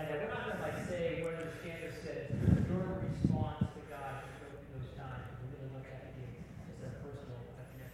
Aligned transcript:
And 0.00 0.28
not 0.28 0.44
going 0.46 0.56
to 0.56 0.62
like 0.62 0.88
say 0.88 1.22
the 1.22 1.92
standard. 2.00 2.66
Your 2.68 3.04
response 3.04 3.68
to 3.74 3.80
God 3.90 4.24
you 4.24 4.32
go 4.40 4.56
through 4.56 4.80
those 4.80 4.96
times. 4.96 5.28
Really 5.52 5.68
to 5.80 6.86
a 6.86 6.96
personal 7.04 7.40
connection. 7.68 7.92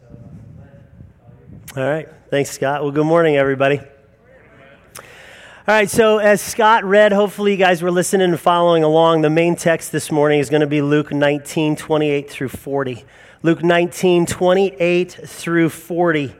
So, 0.00 0.08
uh, 1.76 1.80
All 1.80 1.90
right. 1.90 2.08
Thanks, 2.30 2.50
Scott. 2.50 2.82
Well, 2.82 2.92
good 2.92 3.06
morning, 3.06 3.36
everybody. 3.36 3.80
All 5.68 5.76
right, 5.76 5.90
so 5.90 6.18
as 6.18 6.40
Scott 6.40 6.84
read, 6.84 7.12
hopefully 7.12 7.52
you 7.52 7.56
guys 7.56 7.82
were 7.82 7.90
listening 7.90 8.30
and 8.30 8.40
following 8.40 8.82
along. 8.82 9.22
The 9.22 9.30
main 9.30 9.56
text 9.56 9.92
this 9.92 10.10
morning 10.10 10.40
is 10.40 10.50
going 10.50 10.62
to 10.62 10.66
be 10.66 10.82
Luke 10.82 11.12
19, 11.12 11.76
28 11.76 12.30
through 12.30 12.48
40. 12.48 13.04
Luke 13.42 13.62
19, 13.62 14.26
28 14.26 15.12
through 15.12 15.68
40. 15.68 16.34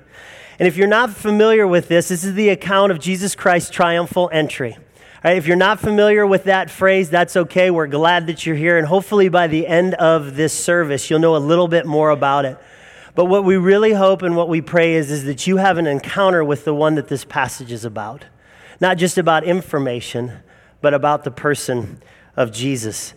And 0.58 0.66
if 0.66 0.76
you're 0.76 0.88
not 0.88 1.10
familiar 1.10 1.66
with 1.66 1.88
this, 1.88 2.08
this 2.08 2.24
is 2.24 2.34
the 2.34 2.48
account 2.48 2.92
of 2.92 2.98
Jesus 2.98 3.34
Christ's 3.34 3.70
triumphal 3.70 4.28
entry. 4.32 4.76
Right, 5.22 5.36
if 5.36 5.46
you're 5.46 5.56
not 5.56 5.80
familiar 5.80 6.26
with 6.26 6.44
that 6.44 6.70
phrase, 6.70 7.10
that's 7.10 7.36
okay. 7.36 7.70
We're 7.70 7.88
glad 7.88 8.26
that 8.28 8.46
you're 8.46 8.56
here. 8.56 8.78
And 8.78 8.86
hopefully 8.86 9.28
by 9.28 9.48
the 9.48 9.66
end 9.66 9.92
of 9.94 10.34
this 10.34 10.52
service, 10.54 11.10
you'll 11.10 11.20
know 11.20 11.36
a 11.36 11.38
little 11.38 11.68
bit 11.68 11.84
more 11.84 12.08
about 12.08 12.46
it. 12.46 12.56
But 13.14 13.26
what 13.26 13.44
we 13.44 13.58
really 13.58 13.92
hope 13.92 14.22
and 14.22 14.34
what 14.34 14.48
we 14.48 14.62
pray 14.62 14.94
is, 14.94 15.10
is 15.10 15.24
that 15.24 15.46
you 15.46 15.58
have 15.58 15.76
an 15.76 15.86
encounter 15.86 16.42
with 16.42 16.64
the 16.64 16.72
one 16.72 16.94
that 16.94 17.08
this 17.08 17.26
passage 17.26 17.70
is 17.70 17.84
about. 17.84 18.24
Not 18.80 18.96
just 18.96 19.18
about 19.18 19.44
information, 19.44 20.38
but 20.80 20.94
about 20.94 21.24
the 21.24 21.30
person 21.30 22.00
of 22.34 22.50
Jesus. 22.50 23.12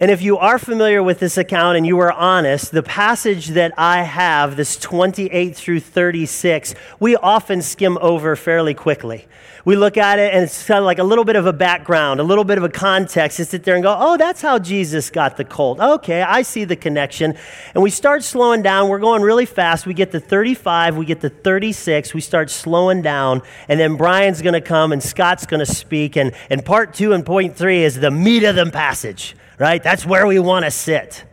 And 0.00 0.12
if 0.12 0.22
you 0.22 0.38
are 0.38 0.60
familiar 0.60 1.02
with 1.02 1.18
this 1.18 1.36
account 1.36 1.76
and 1.76 1.84
you 1.84 1.98
are 1.98 2.12
honest, 2.12 2.70
the 2.70 2.84
passage 2.84 3.48
that 3.48 3.72
I 3.76 4.02
have, 4.02 4.54
this 4.54 4.76
28 4.76 5.56
through 5.56 5.80
36, 5.80 6.76
we 7.00 7.16
often 7.16 7.62
skim 7.62 7.98
over 8.00 8.36
fairly 8.36 8.74
quickly. 8.74 9.26
We 9.64 9.74
look 9.74 9.96
at 9.96 10.20
it 10.20 10.32
and 10.32 10.44
it's 10.44 10.64
kind 10.64 10.78
of 10.78 10.84
like 10.84 11.00
a 11.00 11.04
little 11.04 11.24
bit 11.24 11.34
of 11.34 11.46
a 11.46 11.52
background, 11.52 12.20
a 12.20 12.22
little 12.22 12.44
bit 12.44 12.58
of 12.58 12.64
a 12.64 12.68
context, 12.68 13.40
and 13.40 13.48
sit 13.48 13.64
there 13.64 13.74
and 13.74 13.82
go, 13.82 13.92
oh, 13.98 14.16
that's 14.16 14.40
how 14.40 14.60
Jesus 14.60 15.10
got 15.10 15.36
the 15.36 15.44
colt. 15.44 15.80
Okay, 15.80 16.22
I 16.22 16.42
see 16.42 16.62
the 16.62 16.76
connection. 16.76 17.36
And 17.74 17.82
we 17.82 17.90
start 17.90 18.22
slowing 18.22 18.62
down. 18.62 18.88
We're 18.88 19.00
going 19.00 19.22
really 19.22 19.46
fast. 19.46 19.84
We 19.84 19.94
get 19.94 20.12
to 20.12 20.20
35, 20.20 20.96
we 20.96 21.06
get 21.06 21.22
to 21.22 21.28
36, 21.28 22.14
we 22.14 22.20
start 22.20 22.50
slowing 22.50 23.02
down, 23.02 23.42
and 23.66 23.80
then 23.80 23.96
Brian's 23.96 24.42
going 24.42 24.54
to 24.54 24.60
come 24.60 24.92
and 24.92 25.02
Scott's 25.02 25.44
going 25.44 25.58
to 25.58 25.66
speak. 25.66 26.14
And, 26.14 26.34
and 26.50 26.64
part 26.64 26.94
two 26.94 27.14
and 27.14 27.26
point 27.26 27.56
three 27.56 27.82
is 27.82 27.96
the 27.96 28.12
meat 28.12 28.44
of 28.44 28.54
the 28.54 28.70
passage 28.70 29.34
right? 29.58 29.82
That's 29.82 30.06
where 30.06 30.26
we 30.26 30.38
want 30.38 30.64
to 30.64 30.70
sit. 30.70 31.24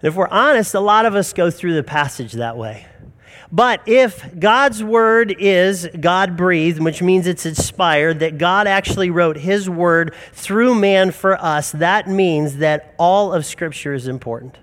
And 0.00 0.08
if 0.08 0.14
we're 0.14 0.28
honest, 0.28 0.74
a 0.74 0.80
lot 0.80 1.06
of 1.06 1.14
us 1.14 1.32
go 1.32 1.50
through 1.50 1.74
the 1.74 1.82
passage 1.82 2.32
that 2.34 2.56
way. 2.56 2.86
But 3.52 3.80
if 3.86 4.38
God's 4.38 4.82
word 4.82 5.34
is 5.38 5.88
God 6.00 6.36
breathed, 6.36 6.80
which 6.80 7.00
means 7.00 7.26
it's 7.26 7.46
inspired, 7.46 8.18
that 8.18 8.38
God 8.38 8.66
actually 8.66 9.10
wrote 9.10 9.36
his 9.36 9.70
word 9.70 10.14
through 10.32 10.74
man 10.74 11.12
for 11.12 11.40
us, 11.40 11.70
that 11.72 12.08
means 12.08 12.56
that 12.56 12.94
all 12.98 13.32
of 13.32 13.46
Scripture 13.46 13.94
is 13.94 14.08
important. 14.08 14.58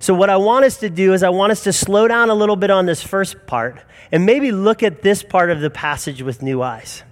So, 0.00 0.14
what 0.14 0.30
I 0.30 0.38
want 0.38 0.64
us 0.64 0.78
to 0.78 0.90
do 0.90 1.12
is, 1.12 1.22
I 1.22 1.28
want 1.28 1.52
us 1.52 1.62
to 1.64 1.72
slow 1.72 2.08
down 2.08 2.30
a 2.30 2.34
little 2.34 2.56
bit 2.56 2.70
on 2.70 2.86
this 2.86 3.02
first 3.02 3.46
part 3.46 3.80
and 4.10 4.26
maybe 4.26 4.50
look 4.50 4.82
at 4.82 5.02
this 5.02 5.22
part 5.22 5.50
of 5.50 5.60
the 5.60 5.70
passage 5.70 6.22
with 6.22 6.42
new 6.42 6.62
eyes. 6.62 7.04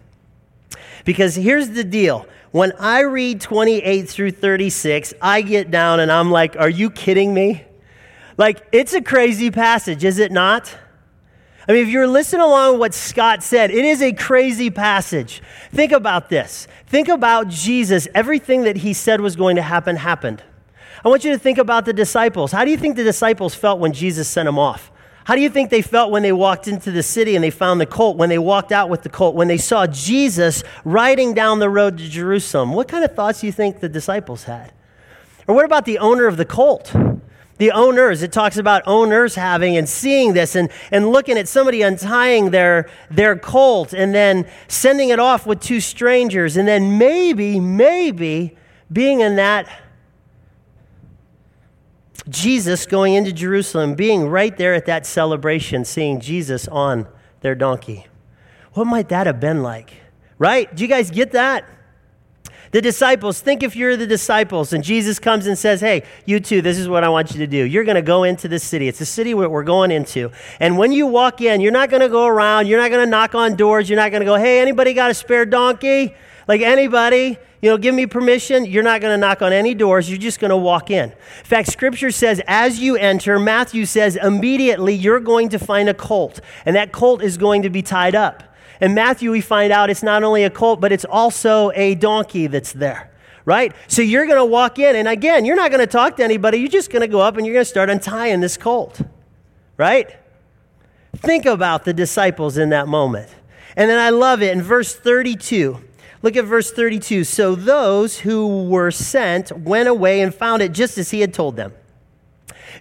Because 1.05 1.37
here's 1.37 1.71
the 1.71 1.85
deal 1.85 2.27
when 2.51 2.73
I 2.79 3.01
read 3.01 3.41
28 3.41 4.09
through 4.09 4.31
36, 4.33 5.15
I 5.21 5.43
get 5.43 5.71
down 5.71 6.01
and 6.01 6.11
I'm 6.11 6.31
like, 6.31 6.57
are 6.57 6.71
you 6.71 6.91
kidding 6.91 7.35
me? 7.35 7.65
Like, 8.37 8.67
it's 8.73 8.95
a 8.95 9.03
crazy 9.03 9.51
passage, 9.51 10.05
is 10.05 10.19
it 10.19 10.33
not? 10.33 10.75
I 11.69 11.73
mean, 11.73 11.87
if 11.87 11.91
you're 11.91 12.07
listening 12.07 12.41
along 12.41 12.73
with 12.73 12.81
what 12.81 12.95
Scott 12.95 13.43
said, 13.43 13.71
it 13.71 13.85
is 13.85 14.01
a 14.01 14.13
crazy 14.13 14.71
passage. 14.71 15.43
Think 15.71 15.93
about 15.93 16.31
this. 16.31 16.67
Think 16.87 17.09
about 17.09 17.49
Jesus. 17.49 18.09
Everything 18.15 18.63
that 18.63 18.77
he 18.77 18.95
said 18.95 19.21
was 19.21 19.37
going 19.37 19.57
to 19.57 19.63
happen 19.63 19.97
happened. 19.97 20.43
I 21.05 21.09
want 21.09 21.25
you 21.25 21.33
to 21.33 21.39
think 21.39 21.59
about 21.59 21.85
the 21.85 21.93
disciples. 21.93 22.53
How 22.53 22.65
do 22.65 22.71
you 22.71 22.79
think 22.79 22.97
the 22.97 23.05
disciples 23.05 23.55
felt 23.55 23.81
when 23.81 23.93
Jesus 23.93 24.29
sent 24.29 24.47
them 24.47 24.59
off? 24.59 24.91
How 25.29 25.35
do 25.35 25.43
you 25.43 25.51
think 25.51 25.69
they 25.69 25.83
felt 25.83 26.11
when 26.11 26.23
they 26.23 26.33
walked 26.33 26.69
into 26.69 26.91
the 26.91 27.03
city 27.03 27.35
and 27.35 27.45
they 27.45 27.51
found 27.51 27.83
the 27.83 27.87
colt, 27.87 28.17
when 28.17 28.31
they 28.31 28.39
walked 28.39 28.73
out 28.73 28.89
with 28.89 29.03
the 29.03 29.11
colt, 29.11 29.35
when 29.35 29.47
they 29.47 29.59
saw 29.59 29.87
Jesus 29.87 30.65
riding 30.87 31.35
down 31.35 31.59
the 31.59 31.69
road 31.69 31.99
to 31.99 32.09
Jerusalem? 32.09 32.73
What 32.73 32.89
kind 32.89 33.05
of 33.05 33.15
thoughts 33.15 33.43
do 33.43 33.47
you 33.47 33.53
think 33.53 33.81
the 33.81 33.91
disciples 33.91 34.45
had? 34.45 34.73
Or 35.47 35.55
what 35.55 35.67
about 35.67 35.85
the 35.85 35.99
owner 35.99 36.29
of 36.29 36.39
the 36.39 36.47
colt? 36.47 36.95
The 37.59 37.73
owners, 37.73 38.23
it 38.23 38.33
talks 38.33 38.57
about 38.57 38.85
owners 38.87 39.35
having 39.35 39.77
and 39.77 39.87
seeing 39.87 40.33
this 40.33 40.55
and, 40.55 40.71
and 40.91 41.11
looking 41.11 41.37
at 41.37 41.47
somebody 41.47 41.83
untying 41.83 42.49
their, 42.49 42.89
their 43.11 43.37
colt 43.37 43.93
and 43.93 44.15
then 44.15 44.47
sending 44.67 45.11
it 45.11 45.21
off 45.21 45.47
with 45.47 45.61
two 45.61 45.81
strangers 45.83 46.57
and 46.57 46.67
then 46.67 46.97
maybe, 46.97 47.61
maybe 47.61 48.57
being 48.91 49.21
in 49.21 49.37
that 49.37 49.69
Jesus 52.29 52.87
going 52.87 53.15
into 53.15 53.33
Jerusalem, 53.33 53.95
being 53.95 54.29
right 54.29 54.57
there 54.57 54.75
at 54.75 54.87
that 54.87 55.07
celebration, 55.07 55.85
seeing 55.85 56.21
Jesus 56.21 56.69
on 56.69 57.09
their 57.41 57.55
donkey. 57.55 58.07
What 58.73 58.87
might 58.87 59.09
that 59.09 59.27
have 59.27 59.41
been 59.41 59.63
like? 59.63 59.93
Right? 60.39 60.73
Do 60.75 60.83
you 60.83 60.89
guys 60.89 61.11
get 61.11 61.33
that? 61.33 61.65
The 62.71 62.83
disciples, 62.83 63.41
think 63.41 63.63
if 63.63 63.75
you're 63.75 63.97
the 63.97 64.07
disciples 64.07 64.75
and 64.75 64.85
Jesus 64.85 65.19
comes 65.19 65.47
and 65.47 65.57
says, 65.57 65.81
Hey, 65.81 66.03
you 66.27 66.39
two, 66.39 66.61
this 66.61 66.77
is 66.77 66.87
what 66.87 67.03
I 67.03 67.09
want 67.09 67.33
you 67.33 67.39
to 67.39 67.47
do. 67.47 67.65
You're 67.65 67.85
going 67.85 67.95
to 67.95 68.03
go 68.03 68.25
into 68.25 68.47
this 68.47 68.63
city. 68.63 68.89
It's 68.89 68.99
the 68.99 69.07
city 69.07 69.33
we're 69.33 69.63
going 69.63 69.91
into. 69.91 70.31
And 70.61 70.77
when 70.77 70.93
you 70.93 71.07
walk 71.07 71.41
in, 71.41 71.63
you're 71.63 71.73
not 71.73 71.89
going 71.89 72.03
to 72.03 72.11
go 72.11 72.27
around. 72.27 72.67
You're 72.67 72.81
not 72.81 72.91
going 72.91 73.05
to 73.05 73.11
knock 73.11 73.35
on 73.35 73.57
doors. 73.57 73.89
You're 73.89 73.99
not 73.99 74.11
going 74.11 74.21
to 74.21 74.27
go, 74.27 74.37
Hey, 74.37 74.61
anybody 74.61 74.93
got 74.93 75.11
a 75.11 75.15
spare 75.15 75.47
donkey? 75.47 76.15
Like 76.47 76.61
anybody? 76.61 77.39
You 77.61 77.69
know, 77.69 77.77
give 77.77 77.95
me 77.95 78.07
permission. 78.07 78.65
You're 78.65 78.85
not 78.85 79.01
going 79.01 79.13
to 79.13 79.19
knock 79.19 79.43
on 79.43 79.53
any 79.53 79.75
doors. 79.75 80.09
You're 80.09 80.19
just 80.19 80.39
going 80.39 80.51
to 80.51 80.57
walk 80.57 80.91
in. 80.91 81.11
In 81.11 81.45
fact, 81.45 81.71
scripture 81.71 82.11
says, 82.11 82.41
as 82.47 82.79
you 82.79 82.97
enter, 82.97 83.39
Matthew 83.39 83.85
says, 83.85 84.17
immediately 84.17 84.95
you're 84.95 85.21
going 85.21 85.49
to 85.51 85.59
find 85.59 85.89
a 85.89 85.95
colt, 85.95 86.41
and 86.65 86.77
that 86.77 86.93
colt 86.93 87.23
is 87.23 87.37
going 87.37 87.63
to 87.63 87.71
be 87.71 87.83
tied 87.83 88.15
up. 88.15 88.45
In 88.81 88.95
Matthew, 88.95 89.33
we 89.33 89.41
find 89.41 89.73
out 89.73 89.91
it's 89.91 90.05
not 90.05 90.23
only 90.23 90.45
a 90.45 90.51
colt, 90.51 90.81
but 90.81 90.93
it's 90.93 91.05
also 91.05 91.73
a 91.75 91.97
donkey 91.97 92.47
that's 92.47 92.73
there, 92.73 93.11
right? 93.45 93.75
So 93.89 94.03
you're 94.03 94.27
going 94.27 94.39
to 94.39 94.45
walk 94.45 94.79
in, 94.79 94.95
and 94.95 95.09
again, 95.09 95.45
you're 95.45 95.57
not 95.57 95.73
going 95.73 95.81
to 95.81 95.87
talk 95.89 96.17
to 96.19 96.25
anybody. 96.25 96.59
You're 96.59 96.69
just 96.69 96.91
going 96.91 97.03
to 97.03 97.09
go 97.09 97.21
up 97.21 97.37
and 97.37 97.45
you're 97.45 97.55
going 97.55 97.65
to 97.65 97.71
start 97.71 97.91
untying 97.91 98.39
this 98.39 98.57
colt, 98.57 99.01
right? 99.77 100.15
Think 101.17 101.45
about 101.45 101.85
the 101.85 101.93
disciples 101.93 102.57
in 102.57 102.69
that 102.69 102.87
moment. 102.87 103.35
And 103.77 103.91
then 103.91 103.99
I 103.99 104.11
love 104.11 104.43
it 104.43 104.53
in 104.53 104.63
verse 104.63 104.95
32. 104.95 105.88
Look 106.23 106.37
at 106.37 106.45
verse 106.45 106.71
32. 106.71 107.25
So 107.25 107.55
those 107.55 108.21
who 108.21 108.65
were 108.65 108.91
sent 108.91 109.53
went 109.53 109.89
away 109.89 110.21
and 110.21 110.35
found 110.35 110.63
it 110.63 110.73
just 110.73 110.99
as 110.99 111.11
he 111.11 111.21
had 111.21 111.33
told 111.33 111.57
them. 111.57 111.73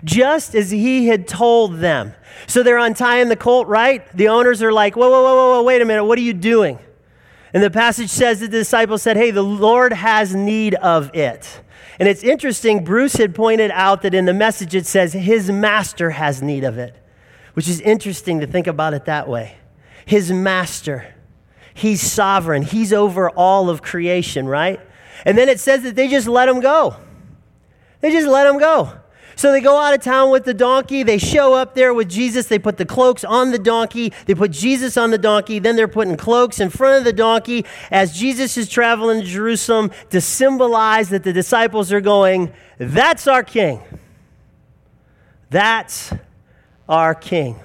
Just 0.04 0.56
as 0.56 0.72
he 0.72 1.08
had 1.08 1.28
told 1.28 1.78
them. 1.78 2.14
So 2.48 2.64
they're 2.64 2.78
untying 2.78 3.30
the 3.30 3.36
colt, 3.36 3.68
right? 3.68 4.08
The 4.16 4.28
owners 4.30 4.62
are 4.62 4.72
like, 4.72 4.96
whoa, 4.96 5.10
whoa, 5.10 5.24
whoa, 5.24 5.36
whoa, 5.36 5.64
wait 5.64 5.82
a 5.82 5.86
minute, 5.86 6.06
what 6.06 6.18
are 6.20 6.24
you 6.24 6.34
doing? 6.34 6.80
And 7.54 7.64
the 7.64 7.72
passage 7.72 8.10
says 8.10 8.42
that 8.42 8.52
the 8.52 8.60
disciples 8.60 9.02
said, 9.02 9.18
hey, 9.18 9.32
the 9.32 9.44
Lord 9.44 9.94
has 9.94 10.36
need 10.36 10.76
of 10.76 11.14
it. 11.16 11.62
And 12.00 12.08
it's 12.08 12.22
interesting, 12.22 12.84
Bruce 12.84 13.14
had 13.14 13.34
pointed 13.34 13.72
out 13.72 14.04
that 14.04 14.14
in 14.14 14.26
the 14.26 14.34
message 14.34 14.76
it 14.76 14.86
says, 14.86 15.14
his 15.14 15.50
master 15.50 16.12
has 16.12 16.42
need 16.44 16.64
of 16.64 16.78
it, 16.78 16.96
which 17.54 17.68
is 17.68 17.82
interesting 17.82 18.40
to 18.42 18.48
think 18.48 18.68
about 18.68 18.94
it 18.94 19.06
that 19.06 19.28
way. 19.28 19.58
His 20.06 20.32
master. 20.32 21.16
He's 21.78 22.02
sovereign. 22.02 22.64
He's 22.64 22.92
over 22.92 23.30
all 23.30 23.70
of 23.70 23.84
creation, 23.84 24.48
right? 24.48 24.80
And 25.26 25.38
then 25.38 25.48
it 25.48 25.60
says 25.60 25.84
that 25.84 25.96
they 25.96 26.08
just 26.08 26.28
let 26.28 26.50
him 26.50 26.60
go. 26.60 26.96
They 28.02 28.10
just 28.10 28.28
let 28.28 28.48
him 28.48 28.58
go. 28.58 28.94
So 29.36 29.52
they 29.52 29.62
go 29.62 29.78
out 29.78 29.94
of 29.94 30.02
town 30.02 30.32
with 30.32 30.44
the 30.44 30.56
donkey. 30.56 31.04
They 31.04 31.20
show 31.20 31.54
up 31.54 31.76
there 31.76 31.94
with 31.94 32.10
Jesus. 32.10 32.48
They 32.48 32.58
put 32.58 32.78
the 32.78 32.86
cloaks 32.86 33.24
on 33.24 33.52
the 33.52 33.60
donkey. 33.60 34.12
They 34.26 34.34
put 34.34 34.50
Jesus 34.50 34.98
on 34.98 35.12
the 35.12 35.20
donkey. 35.20 35.60
Then 35.60 35.76
they're 35.76 35.88
putting 35.88 36.18
cloaks 36.18 36.60
in 36.60 36.72
front 36.72 36.98
of 36.98 37.04
the 37.04 37.14
donkey 37.14 37.64
as 37.92 38.18
Jesus 38.18 38.58
is 38.58 38.68
traveling 38.68 39.22
to 39.22 39.28
Jerusalem 39.28 39.92
to 40.10 40.20
symbolize 40.20 41.10
that 41.10 41.22
the 41.22 41.32
disciples 41.32 41.94
are 41.94 42.02
going, 42.02 42.52
That's 42.80 43.28
our 43.28 43.44
king. 43.44 43.84
That's 45.52 46.12
our 46.90 47.14
king. 47.14 47.60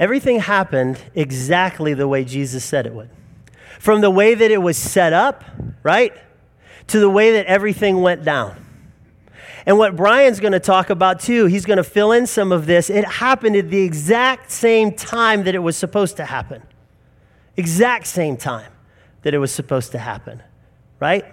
Everything 0.00 0.40
happened 0.40 0.98
exactly 1.14 1.94
the 1.94 2.08
way 2.08 2.24
Jesus 2.24 2.64
said 2.64 2.86
it 2.86 2.94
would. 2.94 3.10
From 3.78 4.00
the 4.00 4.10
way 4.10 4.34
that 4.34 4.50
it 4.50 4.58
was 4.58 4.76
set 4.76 5.12
up, 5.12 5.44
right, 5.82 6.12
to 6.88 6.98
the 6.98 7.08
way 7.08 7.32
that 7.32 7.46
everything 7.46 8.00
went 8.00 8.24
down. 8.24 8.66
And 9.66 9.76
what 9.76 9.94
Brian's 9.94 10.40
going 10.40 10.52
to 10.52 10.60
talk 10.60 10.88
about 10.88 11.20
too, 11.20 11.46
he's 11.46 11.66
going 11.66 11.76
to 11.76 11.84
fill 11.84 12.12
in 12.12 12.26
some 12.26 12.50
of 12.50 12.64
this. 12.64 12.88
It 12.88 13.04
happened 13.04 13.56
at 13.56 13.68
the 13.68 13.82
exact 13.82 14.50
same 14.50 14.92
time 14.92 15.44
that 15.44 15.54
it 15.54 15.58
was 15.58 15.76
supposed 15.76 16.16
to 16.16 16.24
happen. 16.24 16.62
Exact 17.56 18.06
same 18.06 18.38
time 18.38 18.72
that 19.22 19.34
it 19.34 19.38
was 19.38 19.52
supposed 19.52 19.92
to 19.92 19.98
happen, 19.98 20.42
right? 20.98 21.26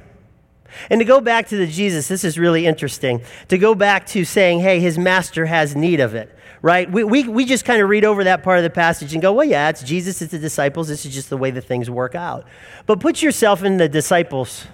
And 0.89 0.99
to 0.99 1.05
go 1.05 1.21
back 1.21 1.47
to 1.47 1.57
the 1.57 1.67
Jesus, 1.67 2.09
this 2.09 2.25
is 2.25 2.37
really 2.37 2.65
interesting. 2.65 3.21
To 3.47 3.57
go 3.57 3.73
back 3.73 4.05
to 4.07 4.25
saying, 4.25 4.59
hey, 4.59 4.81
his 4.81 4.97
master 4.97 5.45
has 5.45 5.75
need 5.75 6.01
of 6.01 6.13
it, 6.13 6.36
right? 6.67 6.91
We, 6.91 7.05
we, 7.05 7.25
we 7.29 7.45
just 7.45 7.63
kind 7.63 7.81
of 7.81 7.87
read 7.87 8.03
over 8.03 8.25
that 8.25 8.43
part 8.43 8.57
of 8.57 8.63
the 8.65 8.69
passage 8.69 9.13
and 9.13 9.21
go, 9.21 9.31
well, 9.31 9.47
yeah, 9.47 9.69
it's 9.69 9.81
Jesus, 9.81 10.21
it's 10.21 10.33
the 10.33 10.37
disciples. 10.37 10.89
This 10.89 11.05
is 11.05 11.13
just 11.13 11.29
the 11.29 11.37
way 11.37 11.49
the 11.49 11.61
things 11.61 11.89
work 11.89 12.13
out. 12.13 12.45
But 12.85 12.99
put 12.99 13.23
yourself 13.23 13.63
in 13.63 13.77
the 13.77 13.87
disciples' 13.87 14.67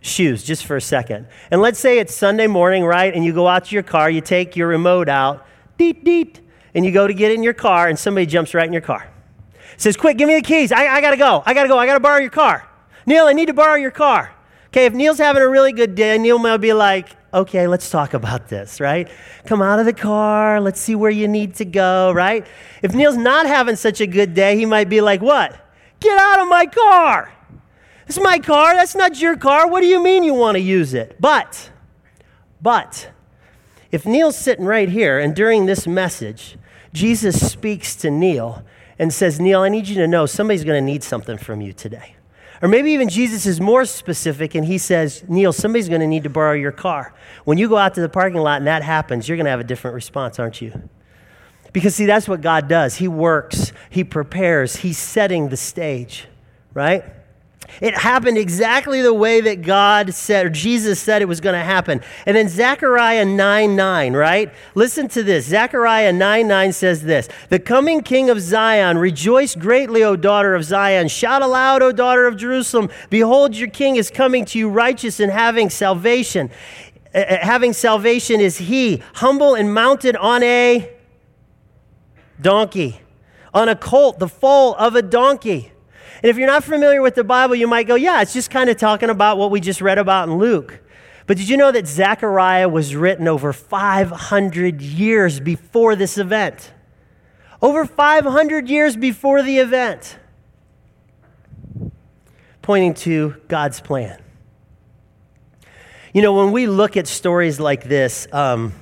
shoes 0.00 0.42
just 0.42 0.66
for 0.66 0.74
a 0.74 0.80
second. 0.80 1.28
And 1.52 1.60
let's 1.60 1.78
say 1.78 2.00
it's 2.00 2.12
Sunday 2.12 2.48
morning, 2.48 2.84
right? 2.84 3.14
And 3.14 3.24
you 3.24 3.32
go 3.32 3.46
out 3.46 3.66
to 3.66 3.74
your 3.76 3.84
car, 3.84 4.10
you 4.10 4.20
take 4.20 4.56
your 4.56 4.66
remote 4.66 5.08
out, 5.08 5.46
deet, 5.78 6.02
deet, 6.02 6.40
and 6.74 6.84
you 6.84 6.90
go 6.90 7.06
to 7.06 7.14
get 7.14 7.30
in 7.30 7.44
your 7.44 7.54
car, 7.54 7.86
and 7.86 7.96
somebody 7.96 8.26
jumps 8.26 8.52
right 8.52 8.66
in 8.66 8.72
your 8.72 8.82
car. 8.82 9.08
Says, 9.76 9.96
quick, 9.96 10.18
give 10.18 10.26
me 10.26 10.34
the 10.34 10.42
keys. 10.42 10.72
I, 10.72 10.88
I 10.88 11.00
gotta 11.00 11.16
go. 11.16 11.40
I 11.46 11.54
gotta 11.54 11.68
go. 11.68 11.78
I 11.78 11.86
gotta 11.86 12.00
borrow 12.00 12.18
your 12.18 12.30
car. 12.30 12.68
Neil, 13.06 13.26
I 13.26 13.32
need 13.32 13.46
to 13.46 13.54
borrow 13.54 13.76
your 13.76 13.92
car. 13.92 14.32
Okay, 14.70 14.86
if 14.86 14.92
Neil's 14.92 15.18
having 15.18 15.40
a 15.40 15.48
really 15.48 15.70
good 15.70 15.94
day, 15.94 16.18
Neil 16.18 16.40
might 16.40 16.56
be 16.56 16.72
like, 16.72 17.10
okay, 17.36 17.66
let's 17.66 17.90
talk 17.90 18.14
about 18.14 18.48
this, 18.48 18.80
right? 18.80 19.08
Come 19.44 19.60
out 19.60 19.78
of 19.78 19.84
the 19.84 19.92
car, 19.92 20.60
let's 20.60 20.80
see 20.80 20.94
where 20.94 21.10
you 21.10 21.28
need 21.28 21.54
to 21.56 21.64
go, 21.64 22.12
right? 22.12 22.46
If 22.82 22.94
Neil's 22.94 23.16
not 23.16 23.46
having 23.46 23.76
such 23.76 24.00
a 24.00 24.06
good 24.06 24.34
day, 24.34 24.56
he 24.56 24.64
might 24.64 24.88
be 24.88 25.00
like, 25.00 25.20
what? 25.20 25.54
Get 26.00 26.18
out 26.18 26.40
of 26.40 26.48
my 26.48 26.66
car. 26.66 27.32
Is 28.08 28.18
my 28.18 28.38
car. 28.38 28.74
That's 28.74 28.94
not 28.94 29.20
your 29.20 29.36
car. 29.36 29.68
What 29.68 29.80
do 29.80 29.86
you 29.86 30.02
mean 30.02 30.22
you 30.22 30.34
want 30.34 30.54
to 30.56 30.60
use 30.60 30.94
it? 30.94 31.16
But, 31.20 31.70
but, 32.62 33.10
if 33.90 34.06
Neil's 34.06 34.36
sitting 34.36 34.64
right 34.64 34.88
here 34.88 35.18
and 35.18 35.34
during 35.34 35.66
this 35.66 35.86
message, 35.86 36.56
Jesus 36.92 37.50
speaks 37.50 37.94
to 37.96 38.10
Neil 38.10 38.64
and 38.98 39.12
says, 39.12 39.38
Neil, 39.40 39.60
I 39.60 39.68
need 39.68 39.88
you 39.88 39.96
to 39.96 40.06
know 40.06 40.24
somebody's 40.24 40.64
going 40.64 40.80
to 40.80 40.86
need 40.86 41.02
something 41.02 41.36
from 41.36 41.60
you 41.60 41.72
today. 41.72 42.15
Or 42.62 42.68
maybe 42.68 42.92
even 42.92 43.08
Jesus 43.08 43.46
is 43.46 43.60
more 43.60 43.84
specific 43.84 44.54
and 44.54 44.64
he 44.64 44.78
says, 44.78 45.24
Neil, 45.28 45.52
somebody's 45.52 45.88
going 45.88 46.00
to 46.00 46.06
need 46.06 46.22
to 46.24 46.30
borrow 46.30 46.54
your 46.54 46.72
car. 46.72 47.14
When 47.44 47.58
you 47.58 47.68
go 47.68 47.76
out 47.76 47.94
to 47.94 48.00
the 48.00 48.08
parking 48.08 48.40
lot 48.40 48.58
and 48.58 48.66
that 48.66 48.82
happens, 48.82 49.28
you're 49.28 49.36
going 49.36 49.44
to 49.44 49.50
have 49.50 49.60
a 49.60 49.64
different 49.64 49.94
response, 49.94 50.38
aren't 50.38 50.62
you? 50.62 50.88
Because, 51.72 51.94
see, 51.94 52.06
that's 52.06 52.26
what 52.26 52.40
God 52.40 52.68
does. 52.68 52.96
He 52.96 53.08
works, 53.08 53.72
He 53.90 54.02
prepares, 54.02 54.76
He's 54.76 54.96
setting 54.96 55.50
the 55.50 55.56
stage, 55.58 56.26
right? 56.72 57.04
It 57.80 57.94
happened 57.94 58.38
exactly 58.38 59.02
the 59.02 59.12
way 59.12 59.40
that 59.42 59.62
God 59.62 60.14
said, 60.14 60.46
or 60.46 60.50
Jesus 60.50 61.00
said 61.00 61.20
it 61.20 61.26
was 61.26 61.40
going 61.40 61.54
to 61.54 61.64
happen. 61.64 62.00
And 62.24 62.36
then 62.36 62.48
Zechariah 62.48 63.24
9 63.24 63.76
9, 63.76 64.12
right? 64.14 64.52
Listen 64.74 65.08
to 65.08 65.22
this. 65.22 65.46
Zechariah 65.46 66.12
9 66.12 66.48
9 66.48 66.72
says 66.72 67.02
this 67.02 67.28
The 67.50 67.58
coming 67.58 68.02
king 68.02 68.30
of 68.30 68.40
Zion, 68.40 68.98
rejoice 68.98 69.54
greatly, 69.54 70.02
O 70.02 70.16
daughter 70.16 70.54
of 70.54 70.64
Zion. 70.64 71.08
Shout 71.08 71.42
aloud, 71.42 71.82
O 71.82 71.92
daughter 71.92 72.26
of 72.26 72.36
Jerusalem. 72.36 72.88
Behold, 73.10 73.56
your 73.56 73.68
king 73.68 73.96
is 73.96 74.10
coming 74.10 74.44
to 74.46 74.58
you, 74.58 74.68
righteous 74.68 75.20
and 75.20 75.30
having 75.30 75.68
salvation. 75.68 76.50
Uh, 77.14 77.36
having 77.40 77.72
salvation 77.72 78.40
is 78.40 78.58
he, 78.58 79.02
humble 79.14 79.54
and 79.54 79.72
mounted 79.72 80.16
on 80.16 80.42
a 80.42 80.90
donkey, 82.40 83.00
on 83.54 83.68
a 83.68 83.76
colt, 83.76 84.18
the 84.18 84.28
foal 84.28 84.74
of 84.74 84.94
a 84.94 85.02
donkey. 85.02 85.72
And 86.26 86.30
if 86.32 86.38
you're 86.38 86.48
not 86.48 86.64
familiar 86.64 87.02
with 87.02 87.14
the 87.14 87.22
Bible, 87.22 87.54
you 87.54 87.68
might 87.68 87.86
go, 87.86 87.94
yeah, 87.94 88.20
it's 88.20 88.32
just 88.32 88.50
kind 88.50 88.68
of 88.68 88.76
talking 88.76 89.10
about 89.10 89.38
what 89.38 89.52
we 89.52 89.60
just 89.60 89.80
read 89.80 89.96
about 89.96 90.28
in 90.28 90.38
Luke. 90.38 90.80
But 91.28 91.36
did 91.36 91.48
you 91.48 91.56
know 91.56 91.70
that 91.70 91.86
Zechariah 91.86 92.68
was 92.68 92.96
written 92.96 93.28
over 93.28 93.52
500 93.52 94.82
years 94.82 95.38
before 95.38 95.94
this 95.94 96.18
event? 96.18 96.72
Over 97.62 97.86
500 97.86 98.68
years 98.68 98.96
before 98.96 99.44
the 99.44 99.58
event, 99.58 100.18
pointing 102.60 102.94
to 102.94 103.36
God's 103.46 103.80
plan. 103.80 104.20
You 106.12 106.22
know, 106.22 106.34
when 106.34 106.50
we 106.50 106.66
look 106.66 106.96
at 106.96 107.06
stories 107.06 107.60
like 107.60 107.84
this, 107.84 108.26
um, 108.32 108.72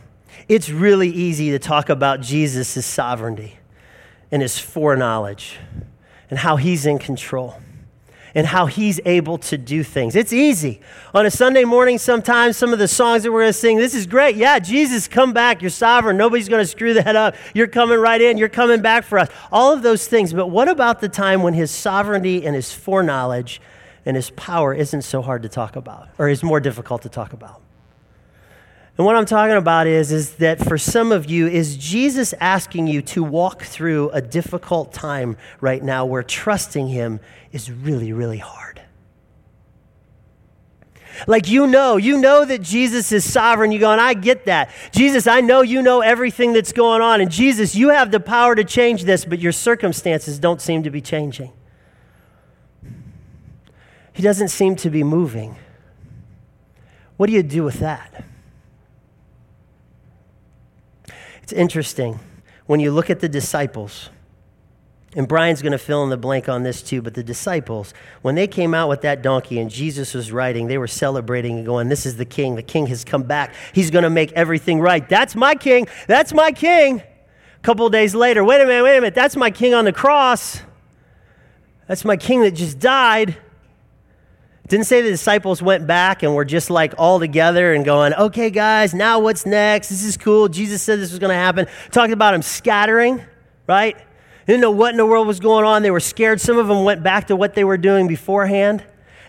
it's 0.48 0.70
really 0.70 1.10
easy 1.10 1.50
to 1.50 1.58
talk 1.58 1.90
about 1.90 2.22
Jesus' 2.22 2.86
sovereignty 2.86 3.58
and 4.30 4.40
his 4.40 4.58
foreknowledge 4.58 5.58
and 6.30 6.38
how 6.38 6.56
He's 6.56 6.86
in 6.86 6.98
control 6.98 7.60
and 8.34 8.46
how 8.46 8.66
He's 8.66 9.00
able 9.04 9.38
to 9.38 9.56
do 9.56 9.82
things. 9.82 10.16
It's 10.16 10.32
easy. 10.32 10.80
On 11.14 11.24
a 11.24 11.30
Sunday 11.30 11.64
morning, 11.64 11.98
sometimes 11.98 12.56
some 12.56 12.72
of 12.72 12.78
the 12.78 12.88
songs 12.88 13.22
that 13.22 13.32
we're 13.32 13.42
going 13.42 13.52
to 13.52 13.58
sing, 13.58 13.78
this 13.78 13.94
is 13.94 14.06
great. 14.06 14.36
Yeah, 14.36 14.58
Jesus, 14.58 15.06
come 15.06 15.32
back. 15.32 15.62
You're 15.62 15.70
sovereign. 15.70 16.16
Nobody's 16.16 16.48
going 16.48 16.62
to 16.62 16.66
screw 16.66 16.94
that 16.94 17.14
up. 17.14 17.36
You're 17.54 17.68
coming 17.68 17.98
right 17.98 18.20
in. 18.20 18.36
You're 18.36 18.48
coming 18.48 18.82
back 18.82 19.04
for 19.04 19.18
us. 19.18 19.28
All 19.52 19.72
of 19.72 19.82
those 19.82 20.06
things. 20.08 20.32
But 20.32 20.48
what 20.48 20.68
about 20.68 21.00
the 21.00 21.08
time 21.08 21.42
when 21.42 21.54
His 21.54 21.70
sovereignty 21.70 22.44
and 22.44 22.54
His 22.56 22.72
foreknowledge 22.72 23.60
and 24.04 24.16
His 24.16 24.30
power 24.30 24.74
isn't 24.74 25.02
so 25.02 25.22
hard 25.22 25.42
to 25.42 25.48
talk 25.48 25.76
about 25.76 26.08
or 26.18 26.28
is 26.28 26.42
more 26.42 26.60
difficult 26.60 27.02
to 27.02 27.08
talk 27.08 27.32
about? 27.32 27.60
And 28.96 29.04
what 29.04 29.16
I'm 29.16 29.26
talking 29.26 29.56
about 29.56 29.88
is, 29.88 30.12
is 30.12 30.34
that 30.36 30.60
for 30.60 30.78
some 30.78 31.10
of 31.10 31.28
you, 31.28 31.48
is 31.48 31.76
Jesus 31.76 32.32
asking 32.40 32.86
you 32.86 33.02
to 33.02 33.24
walk 33.24 33.62
through 33.62 34.10
a 34.10 34.22
difficult 34.22 34.92
time 34.92 35.36
right 35.60 35.82
now 35.82 36.06
where 36.06 36.22
trusting 36.22 36.88
Him 36.88 37.18
is 37.50 37.72
really, 37.72 38.12
really 38.12 38.38
hard. 38.38 38.80
Like 41.26 41.48
you 41.48 41.66
know, 41.66 41.96
you 41.96 42.18
know 42.18 42.44
that 42.44 42.62
Jesus 42.62 43.12
is 43.12 43.30
sovereign. 43.30 43.72
You 43.72 43.78
go, 43.78 43.90
and 43.90 44.00
I 44.00 44.14
get 44.14 44.46
that. 44.46 44.70
Jesus, 44.92 45.26
I 45.26 45.40
know 45.40 45.62
you 45.62 45.82
know 45.82 46.00
everything 46.00 46.52
that's 46.52 46.72
going 46.72 47.02
on. 47.02 47.20
And 47.20 47.30
Jesus, 47.30 47.74
you 47.74 47.90
have 47.90 48.10
the 48.10 48.20
power 48.20 48.54
to 48.54 48.64
change 48.64 49.04
this, 49.04 49.24
but 49.24 49.38
your 49.38 49.52
circumstances 49.52 50.38
don't 50.38 50.60
seem 50.60 50.82
to 50.84 50.90
be 50.90 51.00
changing. 51.00 51.52
He 54.12 54.22
doesn't 54.22 54.48
seem 54.48 54.76
to 54.76 54.90
be 54.90 55.02
moving. 55.02 55.56
What 57.16 57.26
do 57.26 57.32
you 57.32 57.42
do 57.42 57.64
with 57.64 57.80
that? 57.80 58.24
It's 61.44 61.52
interesting 61.52 62.20
when 62.64 62.80
you 62.80 62.90
look 62.90 63.10
at 63.10 63.20
the 63.20 63.28
disciples, 63.28 64.08
and 65.14 65.28
Brian's 65.28 65.60
going 65.60 65.72
to 65.72 65.78
fill 65.78 66.02
in 66.02 66.08
the 66.08 66.16
blank 66.16 66.48
on 66.48 66.62
this 66.62 66.82
too, 66.82 67.02
but 67.02 67.12
the 67.12 67.22
disciples, 67.22 67.92
when 68.22 68.34
they 68.34 68.46
came 68.46 68.72
out 68.72 68.88
with 68.88 69.02
that 69.02 69.20
donkey 69.20 69.58
and 69.58 69.70
Jesus 69.70 70.14
was 70.14 70.32
riding, 70.32 70.68
they 70.68 70.78
were 70.78 70.86
celebrating 70.86 71.58
and 71.58 71.66
going, 71.66 71.90
This 71.90 72.06
is 72.06 72.16
the 72.16 72.24
king. 72.24 72.54
The 72.54 72.62
king 72.62 72.86
has 72.86 73.04
come 73.04 73.24
back. 73.24 73.54
He's 73.74 73.90
going 73.90 74.04
to 74.04 74.10
make 74.10 74.32
everything 74.32 74.80
right. 74.80 75.06
That's 75.06 75.36
my 75.36 75.54
king. 75.54 75.86
That's 76.06 76.32
my 76.32 76.50
king. 76.50 77.00
A 77.00 77.60
couple 77.60 77.86
days 77.90 78.14
later, 78.14 78.42
wait 78.42 78.62
a 78.62 78.64
minute, 78.64 78.82
wait 78.82 78.96
a 78.96 79.00
minute. 79.02 79.14
That's 79.14 79.36
my 79.36 79.50
king 79.50 79.74
on 79.74 79.84
the 79.84 79.92
cross. 79.92 80.62
That's 81.88 82.06
my 82.06 82.16
king 82.16 82.40
that 82.40 82.52
just 82.52 82.78
died. 82.78 83.36
Didn't 84.66 84.86
say 84.86 85.02
the 85.02 85.10
disciples 85.10 85.60
went 85.60 85.86
back 85.86 86.22
and 86.22 86.34
were 86.34 86.44
just 86.44 86.70
like 86.70 86.94
all 86.96 87.20
together 87.20 87.74
and 87.74 87.84
going, 87.84 88.14
okay, 88.14 88.48
guys, 88.48 88.94
now 88.94 89.18
what's 89.18 89.44
next? 89.44 89.90
This 89.90 90.02
is 90.02 90.16
cool. 90.16 90.48
Jesus 90.48 90.82
said 90.82 90.98
this 90.98 91.10
was 91.10 91.18
going 91.18 91.30
to 91.30 91.34
happen. 91.34 91.66
Talking 91.92 92.14
about 92.14 92.32
them 92.32 92.40
scattering, 92.40 93.22
right? 93.66 93.96
They 93.96 94.52
didn't 94.54 94.62
know 94.62 94.70
what 94.70 94.92
in 94.92 94.96
the 94.96 95.04
world 95.04 95.26
was 95.26 95.38
going 95.38 95.66
on. 95.66 95.82
They 95.82 95.90
were 95.90 96.00
scared. 96.00 96.40
Some 96.40 96.56
of 96.56 96.66
them 96.66 96.82
went 96.82 97.02
back 97.02 97.26
to 97.26 97.36
what 97.36 97.54
they 97.54 97.64
were 97.64 97.76
doing 97.76 98.08
beforehand. 98.08 98.82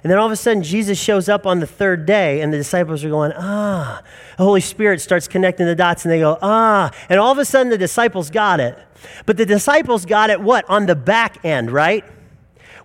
And 0.04 0.12
then 0.12 0.20
all 0.20 0.25
of 0.27 0.32
a 0.32 0.36
sudden, 0.36 0.62
Jesus 0.62 1.00
shows 1.00 1.27
up 1.27 1.46
on 1.48 1.60
the 1.60 1.68
third 1.68 2.06
day, 2.06 2.42
and 2.42 2.54
the 2.54 2.58
disciples 2.58 3.04
are 3.04 3.10
going, 3.10 3.34
ah. 3.36 4.04
The 4.38 4.44
Holy 4.44 4.62
Spirit 4.62 5.01
starts 5.01 5.27
connecting 5.27 5.65
the 5.65 5.75
dots, 5.75 6.06
and 6.06 6.12
they 6.12 6.20
go, 6.20 6.38
ah. 6.44 6.92
And 7.10 7.20
all 7.20 7.32
of 7.32 7.39
a 7.39 7.46
sudden, 7.46 7.72
the 7.72 7.77
disciples 7.77 8.30
got 8.30 8.60
it. 8.60 8.77
But 9.25 9.38
the 9.38 9.46
disciples 9.46 10.06
got 10.06 10.30
it 10.30 10.39
what? 10.39 10.63
On 10.70 10.86
the 10.86 10.96
back 10.96 11.44
end, 11.44 11.72
right? 11.72 12.06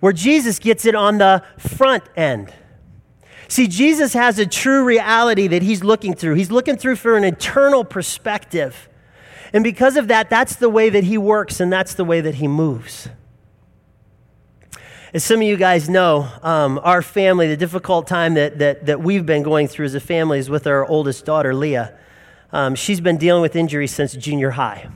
Where 0.00 0.12
Jesus 0.12 0.59
gets 0.59 0.85
it 0.85 0.95
on 0.95 1.19
the 1.19 1.45
front 1.59 2.04
end. 2.16 2.52
See, 3.49 3.66
Jesus 3.66 4.12
has 4.12 4.38
a 4.38 4.47
true 4.47 4.85
reality 4.85 5.47
that 5.49 5.62
he's 5.62 5.83
looking 5.83 6.14
through. 6.14 6.35
He's 6.35 6.50
looking 6.50 6.76
through 6.76 6.97
for 6.97 7.16
an 7.16 7.25
eternal 7.25 7.85
perspective. 7.85 8.88
And 9.52 9.64
because 9.64 9.97
of 9.97 10.09
that, 10.09 10.30
that's 10.30 10.57
the 10.57 10.69
way 10.69 10.88
that 10.90 11.04
he 11.04 11.19
works 11.19 11.61
and 11.61 11.73
that's 11.73 11.95
the 11.95 12.04
way 12.04 12.21
that 12.21 12.37
he 12.37 12.47
moves. 12.47 13.09
As 15.12 15.25
some 15.25 15.38
of 15.38 15.42
you 15.42 15.57
guys 15.57 15.88
know, 15.88 16.28
um, 16.42 16.80
our 16.85 17.02
family, 17.02 17.49
the 17.49 17.57
difficult 17.57 18.07
time 18.07 18.35
that, 18.35 18.61
that, 18.61 18.87
that 18.87 19.00
we've 19.00 19.26
been 19.26 19.42
going 19.42 19.66
through 19.66 19.87
as 19.87 19.97
a 19.97 20.00
family 20.00 20.38
is 20.38 20.49
with 20.49 20.69
our 20.69 20.87
oldest 20.87 21.25
daughter, 21.25 21.52
Leah. 21.52 21.99
Um, 22.52 22.76
she's 22.76 23.00
been 23.00 23.16
dealing 23.16 23.42
with 23.42 23.57
injuries 23.57 23.92
since 23.92 24.12
junior 24.12 24.50
high. 24.50 24.88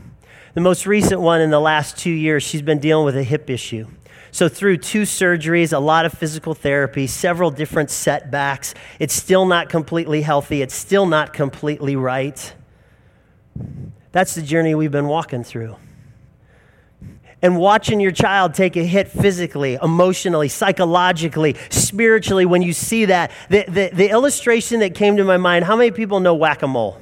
The 0.55 0.61
most 0.61 0.87
recent 0.87 1.21
one 1.21 1.41
in 1.41 1.51
the 1.51 1.61
last 1.61 1.99
two 1.99 2.13
years, 2.13 2.45
she's 2.45 2.63
been 2.63 2.79
dealing 2.79 3.05
with 3.05 3.17
a 3.17 3.25
hip 3.25 3.51
issue. 3.51 3.89
So, 4.35 4.49
through 4.49 4.79
two 4.79 5.03
surgeries, 5.03 5.73
a 5.73 5.79
lot 5.79 6.07
of 6.07 6.13
physical 6.13 6.55
therapy, 6.55 7.07
several 7.07 7.53
different 7.53 7.89
setbacks, 7.89 8.75
it's 8.99 9.15
still 9.15 9.47
not 9.47 9.69
completely 9.69 10.23
healthy. 10.23 10.61
It's 10.61 10.75
still 10.75 11.07
not 11.07 11.33
completely 11.33 11.95
right. 11.95 12.53
That's 14.11 14.35
the 14.35 14.43
journey 14.43 14.75
we've 14.75 14.91
been 14.91 15.07
walking 15.07 15.45
through. 15.45 15.77
And 17.43 17.59
watching 17.59 18.01
your 18.01 18.11
child 18.11 18.55
take 18.55 18.75
a 18.75 18.83
hit 18.83 19.07
physically, 19.07 19.79
emotionally, 19.81 20.49
psychologically, 20.49 21.55
spiritually, 21.71 22.45
when 22.45 22.61
you 22.61 22.73
see 22.73 23.05
that, 23.05 23.31
the, 23.51 23.65
the, 23.69 23.91
the 23.95 24.11
illustration 24.11 24.81
that 24.81 24.97
came 24.97 25.17
to 25.17 25.23
my 25.23 25.37
mind 25.37 25.65
how 25.65 25.77
many 25.77 25.93
people 25.93 26.19
know 26.19 26.35
whack 26.35 26.63
a 26.63 26.67
mole? 26.67 27.01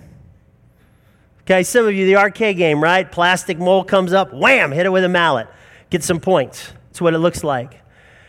Okay, 1.45 1.63
some 1.63 1.87
of 1.87 1.95
you, 1.95 2.05
the 2.05 2.17
arcade 2.17 2.59
game, 2.59 2.83
right? 2.83 3.11
Plastic 3.11 3.59
mole 3.59 3.85
comes 3.85 4.13
up, 4.13 4.35
wham, 4.35 4.71
hit 4.71 4.85
it 4.85 4.91
with 4.91 5.05
a 5.05 5.09
mallet, 5.09 5.49
get 5.89 6.05
some 6.05 6.21
points. 6.21 6.75
That's 6.93 7.01
what 7.01 7.15
it 7.15 7.21
looks 7.21 7.43
like. 7.43 7.81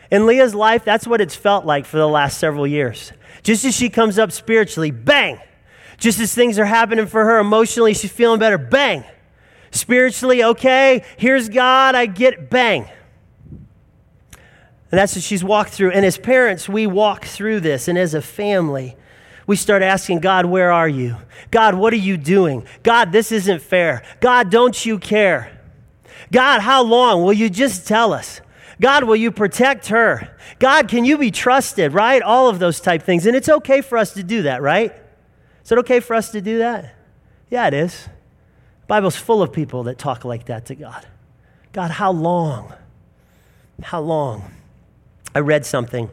In 0.10 0.26
Leah's 0.26 0.56
life, 0.56 0.86
that's 0.86 1.06
what 1.06 1.20
it's 1.20 1.36
felt 1.36 1.66
like 1.66 1.86
for 1.86 1.98
the 1.98 2.08
last 2.08 2.38
several 2.38 2.66
years. 2.66 3.12
Just 3.42 3.66
as 3.66 3.76
she 3.76 3.90
comes 3.90 4.18
up 4.18 4.32
spiritually, 4.32 4.90
bang. 4.90 5.38
Just 5.98 6.18
as 6.22 6.34
things 6.34 6.58
are 6.58 6.64
happening 6.64 7.08
for 7.08 7.26
her 7.26 7.40
emotionally, 7.40 7.94
she's 7.94 8.14
feeling 8.14 8.40
better, 8.40 8.58
bang. 8.58 9.04
Spiritually, 9.72 10.46
okay, 10.46 11.04
here's 11.18 11.50
God, 11.50 11.94
I 11.94 12.06
get 12.06 12.50
bang. 12.50 12.88
And 14.32 14.40
that's 14.92 15.14
what 15.14 15.26
she's 15.26 15.44
walked 15.44 15.72
through. 15.72 15.92
And 15.92 16.06
as 16.06 16.18
parents, 16.18 16.70
we 16.70 16.88
walk 16.88 17.26
through 17.26 17.60
this. 17.60 17.90
And 17.90 17.98
as 17.98 18.14
a 18.14 18.22
family, 18.22 18.96
we 19.46 19.58
start 19.58 19.82
asking 19.82 20.22
God, 20.22 20.46
where 20.46 20.72
are 20.72 20.88
you? 20.88 21.18
God, 21.52 21.76
what 21.76 21.92
are 21.92 21.98
you 21.98 22.16
doing? 22.16 22.66
God, 22.82 23.12
this 23.12 23.34
isn't 23.34 23.62
fair. 23.62 24.04
God, 24.22 24.50
don't 24.50 24.86
you 24.86 25.00
care? 25.00 25.52
God, 26.32 26.62
how 26.62 26.82
long? 26.82 27.24
Will 27.24 27.34
you 27.34 27.50
just 27.50 27.86
tell 27.90 28.14
us? 28.14 28.40
God, 28.84 29.06
will 29.06 29.16
you 29.16 29.32
protect 29.32 29.88
her? 29.88 30.36
God, 30.60 30.90
can 30.90 31.06
you 31.06 31.18
be 31.18 31.32
trusted, 31.32 31.94
right? 31.94 32.22
All 32.22 32.50
of 32.50 32.60
those 32.60 32.82
type 32.82 33.02
things. 33.02 33.26
And 33.26 33.34
it's 33.34 33.48
okay 33.48 33.80
for 33.80 33.98
us 33.98 34.14
to 34.16 34.24
do 34.24 34.42
that, 34.42 34.62
right? 34.62 34.92
Is 35.64 35.72
it 35.72 35.78
okay 35.78 36.02
for 36.02 36.16
us 36.16 36.32
to 36.32 36.42
do 36.42 36.58
that? 36.58 36.94
Yeah, 37.50 37.66
it 37.68 37.74
is. 37.74 38.10
The 38.82 38.88
Bible's 38.88 39.16
full 39.16 39.42
of 39.42 39.54
people 39.54 39.84
that 39.84 39.98
talk 39.98 40.26
like 40.26 40.48
that 40.48 40.66
to 40.66 40.76
God. 40.76 41.08
God, 41.72 41.92
how 41.92 42.12
long? 42.12 42.74
How 43.82 44.02
long? 44.02 44.52
I 45.34 45.40
read 45.40 45.66
something 45.66 46.10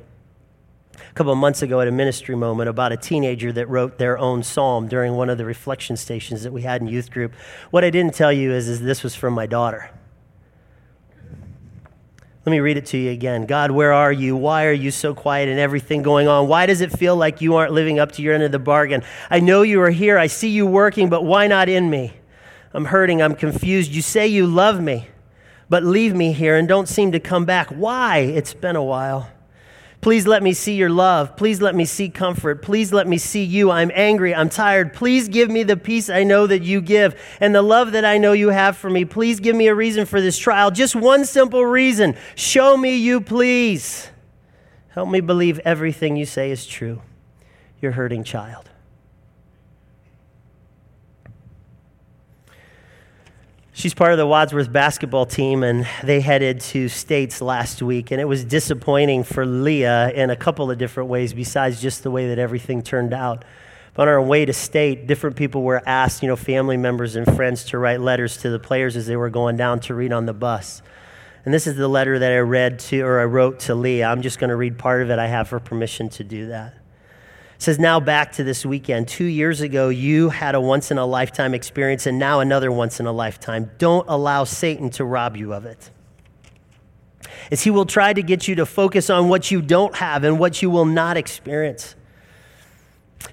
a 0.94 1.12
couple 1.14 1.34
months 1.34 1.62
ago 1.62 1.80
at 1.80 1.88
a 1.88 1.92
ministry 1.92 2.36
moment 2.36 2.68
about 2.68 2.92
a 2.92 2.96
teenager 2.96 3.50
that 3.50 3.68
wrote 3.68 3.98
their 3.98 4.16
own 4.16 4.44
psalm 4.44 4.86
during 4.86 5.14
one 5.14 5.28
of 5.28 5.38
the 5.38 5.44
reflection 5.44 5.96
stations 5.96 6.44
that 6.44 6.52
we 6.52 6.62
had 6.62 6.82
in 6.82 6.86
youth 6.86 7.10
group. 7.10 7.32
What 7.72 7.82
I 7.82 7.90
didn't 7.90 8.14
tell 8.14 8.32
you 8.32 8.52
is, 8.52 8.68
is 8.68 8.80
this 8.80 9.02
was 9.02 9.16
from 9.16 9.34
my 9.34 9.46
daughter. 9.46 9.90
Let 12.50 12.56
me 12.56 12.60
read 12.62 12.78
it 12.78 12.86
to 12.86 12.98
you 12.98 13.12
again. 13.12 13.46
God, 13.46 13.70
where 13.70 13.92
are 13.92 14.10
you? 14.10 14.34
Why 14.34 14.66
are 14.66 14.72
you 14.72 14.90
so 14.90 15.14
quiet 15.14 15.48
and 15.48 15.60
everything 15.60 16.02
going 16.02 16.26
on? 16.26 16.48
Why 16.48 16.66
does 16.66 16.80
it 16.80 16.90
feel 16.90 17.14
like 17.14 17.40
you 17.40 17.54
aren't 17.54 17.72
living 17.72 18.00
up 18.00 18.10
to 18.14 18.22
your 18.22 18.34
end 18.34 18.42
of 18.42 18.50
the 18.50 18.58
bargain? 18.58 19.04
I 19.30 19.38
know 19.38 19.62
you 19.62 19.80
are 19.82 19.90
here. 19.90 20.18
I 20.18 20.26
see 20.26 20.48
you 20.48 20.66
working, 20.66 21.08
but 21.08 21.24
why 21.24 21.46
not 21.46 21.68
in 21.68 21.88
me? 21.88 22.12
I'm 22.72 22.86
hurting. 22.86 23.22
I'm 23.22 23.36
confused. 23.36 23.92
You 23.92 24.02
say 24.02 24.26
you 24.26 24.48
love 24.48 24.80
me, 24.80 25.06
but 25.68 25.84
leave 25.84 26.12
me 26.12 26.32
here 26.32 26.56
and 26.56 26.66
don't 26.66 26.88
seem 26.88 27.12
to 27.12 27.20
come 27.20 27.44
back. 27.44 27.68
Why? 27.68 28.18
It's 28.18 28.52
been 28.52 28.74
a 28.74 28.82
while. 28.82 29.30
Please 30.00 30.26
let 30.26 30.42
me 30.42 30.54
see 30.54 30.74
your 30.74 30.88
love. 30.88 31.36
Please 31.36 31.60
let 31.60 31.74
me 31.74 31.84
see 31.84 32.08
comfort. 32.08 32.62
Please 32.62 32.90
let 32.90 33.06
me 33.06 33.18
see 33.18 33.44
you. 33.44 33.70
I'm 33.70 33.90
angry. 33.94 34.34
I'm 34.34 34.48
tired. 34.48 34.94
Please 34.94 35.28
give 35.28 35.50
me 35.50 35.62
the 35.62 35.76
peace 35.76 36.08
I 36.08 36.24
know 36.24 36.46
that 36.46 36.62
you 36.62 36.80
give 36.80 37.20
and 37.38 37.54
the 37.54 37.60
love 37.60 37.92
that 37.92 38.04
I 38.04 38.16
know 38.16 38.32
you 38.32 38.48
have 38.48 38.78
for 38.78 38.88
me. 38.88 39.04
Please 39.04 39.40
give 39.40 39.54
me 39.54 39.66
a 39.66 39.74
reason 39.74 40.06
for 40.06 40.20
this 40.20 40.38
trial. 40.38 40.70
Just 40.70 40.96
one 40.96 41.26
simple 41.26 41.66
reason. 41.66 42.16
Show 42.34 42.78
me 42.78 42.96
you, 42.96 43.20
please. 43.20 44.08
Help 44.88 45.10
me 45.10 45.20
believe 45.20 45.58
everything 45.66 46.16
you 46.16 46.24
say 46.24 46.50
is 46.50 46.66
true. 46.66 47.02
Your 47.82 47.92
hurting 47.92 48.24
child. 48.24 48.69
She's 53.80 53.94
part 53.94 54.12
of 54.12 54.18
the 54.18 54.26
Wadsworth 54.26 54.70
basketball 54.70 55.24
team, 55.24 55.62
and 55.62 55.88
they 56.04 56.20
headed 56.20 56.60
to 56.60 56.90
states 56.90 57.40
last 57.40 57.80
week. 57.80 58.10
And 58.10 58.20
it 58.20 58.26
was 58.26 58.44
disappointing 58.44 59.24
for 59.24 59.46
Leah 59.46 60.10
in 60.10 60.28
a 60.28 60.36
couple 60.36 60.70
of 60.70 60.76
different 60.76 61.08
ways, 61.08 61.32
besides 61.32 61.80
just 61.80 62.02
the 62.02 62.10
way 62.10 62.28
that 62.28 62.38
everything 62.38 62.82
turned 62.82 63.14
out. 63.14 63.42
But 63.94 64.02
on 64.02 64.08
our 64.08 64.20
way 64.20 64.44
to 64.44 64.52
state, 64.52 65.06
different 65.06 65.34
people 65.34 65.62
were 65.62 65.82
asked, 65.86 66.22
you 66.22 66.28
know, 66.28 66.36
family 66.36 66.76
members 66.76 67.16
and 67.16 67.24
friends 67.34 67.64
to 67.70 67.78
write 67.78 68.02
letters 68.02 68.36
to 68.42 68.50
the 68.50 68.58
players 68.58 68.96
as 68.96 69.06
they 69.06 69.16
were 69.16 69.30
going 69.30 69.56
down 69.56 69.80
to 69.80 69.94
read 69.94 70.12
on 70.12 70.26
the 70.26 70.34
bus. 70.34 70.82
And 71.46 71.54
this 71.54 71.66
is 71.66 71.76
the 71.76 71.88
letter 71.88 72.18
that 72.18 72.32
I 72.32 72.40
read 72.40 72.80
to, 72.80 73.00
or 73.00 73.18
I 73.18 73.24
wrote 73.24 73.60
to 73.60 73.74
Leah. 73.74 74.08
I'm 74.08 74.20
just 74.20 74.38
going 74.38 74.50
to 74.50 74.56
read 74.56 74.76
part 74.76 75.00
of 75.00 75.08
it. 75.08 75.18
I 75.18 75.26
have 75.26 75.48
her 75.48 75.58
permission 75.58 76.10
to 76.10 76.22
do 76.22 76.48
that 76.48 76.79
says, 77.60 77.78
Now 77.78 78.00
back 78.00 78.32
to 78.32 78.44
this 78.44 78.66
weekend. 78.66 79.06
Two 79.06 79.26
years 79.26 79.60
ago, 79.60 79.90
you 79.90 80.30
had 80.30 80.54
a 80.54 80.60
once 80.60 80.90
in 80.90 80.98
a 80.98 81.06
lifetime 81.06 81.54
experience, 81.54 82.06
and 82.06 82.18
now 82.18 82.40
another 82.40 82.72
once 82.72 82.98
in 82.98 83.06
a 83.06 83.12
lifetime. 83.12 83.70
Don't 83.78 84.08
allow 84.08 84.44
Satan 84.44 84.90
to 84.90 85.04
rob 85.04 85.36
you 85.36 85.52
of 85.52 85.66
it. 85.66 85.90
As 87.50 87.62
he 87.62 87.70
will 87.70 87.86
try 87.86 88.12
to 88.12 88.22
get 88.22 88.48
you 88.48 88.54
to 88.56 88.66
focus 88.66 89.10
on 89.10 89.28
what 89.28 89.50
you 89.50 89.60
don't 89.60 89.94
have 89.96 90.24
and 90.24 90.38
what 90.38 90.62
you 90.62 90.70
will 90.70 90.86
not 90.86 91.16
experience. 91.16 91.94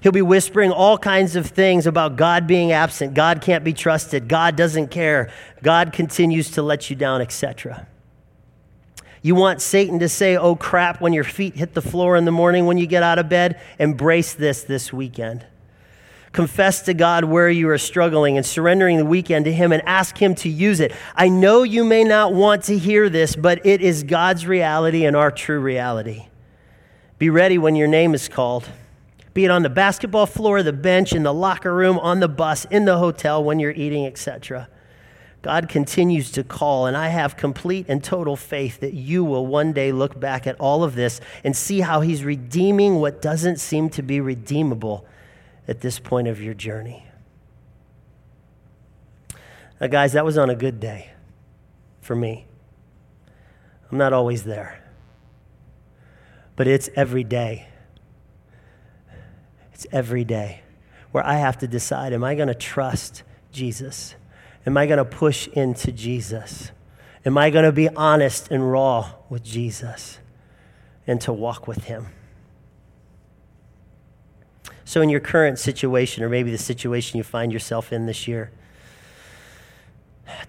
He'll 0.02 0.12
be 0.12 0.22
whispering 0.22 0.70
all 0.70 0.98
kinds 0.98 1.34
of 1.34 1.46
things 1.46 1.86
about 1.86 2.16
God 2.16 2.46
being 2.46 2.72
absent, 2.72 3.14
God 3.14 3.40
can't 3.40 3.64
be 3.64 3.72
trusted, 3.72 4.28
God 4.28 4.54
doesn't 4.54 4.88
care, 4.88 5.30
God 5.62 5.94
continues 5.94 6.50
to 6.52 6.62
let 6.62 6.90
you 6.90 6.96
down, 6.96 7.22
etc. 7.22 7.86
You 9.22 9.34
want 9.34 9.60
Satan 9.60 9.98
to 9.98 10.08
say, 10.08 10.36
oh 10.36 10.54
crap, 10.54 11.00
when 11.00 11.12
your 11.12 11.24
feet 11.24 11.56
hit 11.56 11.74
the 11.74 11.82
floor 11.82 12.16
in 12.16 12.24
the 12.24 12.32
morning 12.32 12.66
when 12.66 12.78
you 12.78 12.86
get 12.86 13.02
out 13.02 13.18
of 13.18 13.28
bed? 13.28 13.60
Embrace 13.78 14.34
this 14.34 14.62
this 14.62 14.92
weekend. 14.92 15.44
Confess 16.32 16.82
to 16.82 16.94
God 16.94 17.24
where 17.24 17.50
you 17.50 17.68
are 17.70 17.78
struggling 17.78 18.36
and 18.36 18.44
surrendering 18.44 18.98
the 18.98 19.04
weekend 19.04 19.46
to 19.46 19.52
Him 19.52 19.72
and 19.72 19.82
ask 19.86 20.16
Him 20.16 20.34
to 20.36 20.48
use 20.48 20.78
it. 20.78 20.92
I 21.16 21.28
know 21.28 21.62
you 21.62 21.84
may 21.84 22.04
not 22.04 22.32
want 22.34 22.64
to 22.64 22.78
hear 22.78 23.08
this, 23.08 23.34
but 23.34 23.64
it 23.66 23.80
is 23.80 24.02
God's 24.02 24.46
reality 24.46 25.04
and 25.04 25.16
our 25.16 25.30
true 25.30 25.58
reality. 25.58 26.26
Be 27.18 27.30
ready 27.30 27.58
when 27.58 27.74
your 27.74 27.88
name 27.88 28.14
is 28.14 28.28
called. 28.28 28.68
Be 29.34 29.44
it 29.44 29.50
on 29.50 29.62
the 29.62 29.70
basketball 29.70 30.26
floor, 30.26 30.62
the 30.62 30.72
bench, 30.72 31.12
in 31.12 31.22
the 31.22 31.34
locker 31.34 31.74
room, 31.74 31.98
on 31.98 32.20
the 32.20 32.28
bus, 32.28 32.66
in 32.66 32.84
the 32.84 32.98
hotel, 32.98 33.42
when 33.42 33.58
you're 33.58 33.72
eating, 33.72 34.06
etc. 34.06 34.68
God 35.40 35.68
continues 35.68 36.32
to 36.32 36.42
call, 36.42 36.86
and 36.86 36.96
I 36.96 37.08
have 37.08 37.36
complete 37.36 37.86
and 37.88 38.02
total 38.02 38.34
faith 38.34 38.80
that 38.80 38.94
you 38.94 39.22
will 39.24 39.46
one 39.46 39.72
day 39.72 39.92
look 39.92 40.18
back 40.18 40.46
at 40.46 40.58
all 40.58 40.82
of 40.82 40.94
this 40.94 41.20
and 41.44 41.56
see 41.56 41.80
how 41.80 42.00
He's 42.00 42.24
redeeming 42.24 42.96
what 42.96 43.22
doesn't 43.22 43.58
seem 43.58 43.88
to 43.90 44.02
be 44.02 44.20
redeemable 44.20 45.06
at 45.68 45.80
this 45.80 45.98
point 45.98 46.26
of 46.26 46.42
your 46.42 46.54
journey. 46.54 47.04
Now, 49.80 49.86
guys, 49.86 50.12
that 50.14 50.24
was 50.24 50.36
on 50.36 50.50
a 50.50 50.56
good 50.56 50.80
day 50.80 51.10
for 52.00 52.16
me. 52.16 52.46
I'm 53.90 53.98
not 53.98 54.12
always 54.12 54.42
there, 54.42 54.82
but 56.56 56.66
it's 56.66 56.90
every 56.96 57.22
day. 57.22 57.68
It's 59.72 59.86
every 59.92 60.24
day 60.24 60.62
where 61.12 61.24
I 61.24 61.36
have 61.36 61.58
to 61.58 61.68
decide 61.68 62.12
am 62.12 62.24
I 62.24 62.34
going 62.34 62.48
to 62.48 62.54
trust 62.54 63.22
Jesus? 63.52 64.16
Am 64.68 64.76
I 64.76 64.84
going 64.84 64.98
to 64.98 65.04
push 65.06 65.48
into 65.48 65.90
Jesus? 65.90 66.72
Am 67.24 67.38
I 67.38 67.48
going 67.48 67.64
to 67.64 67.72
be 67.72 67.88
honest 67.88 68.50
and 68.50 68.70
raw 68.70 69.12
with 69.30 69.42
Jesus 69.42 70.18
and 71.06 71.22
to 71.22 71.32
walk 71.32 71.66
with 71.66 71.84
Him? 71.84 72.08
So, 74.84 75.00
in 75.00 75.08
your 75.08 75.20
current 75.20 75.58
situation, 75.58 76.22
or 76.22 76.28
maybe 76.28 76.50
the 76.50 76.58
situation 76.58 77.16
you 77.16 77.24
find 77.24 77.50
yourself 77.50 77.94
in 77.94 78.04
this 78.04 78.28
year, 78.28 78.50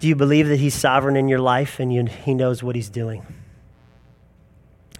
do 0.00 0.06
you 0.06 0.14
believe 0.14 0.48
that 0.48 0.58
He's 0.58 0.74
sovereign 0.74 1.16
in 1.16 1.26
your 1.26 1.38
life 1.38 1.80
and 1.80 1.90
you, 1.90 2.04
He 2.04 2.34
knows 2.34 2.62
what 2.62 2.76
He's 2.76 2.90
doing? 2.90 3.24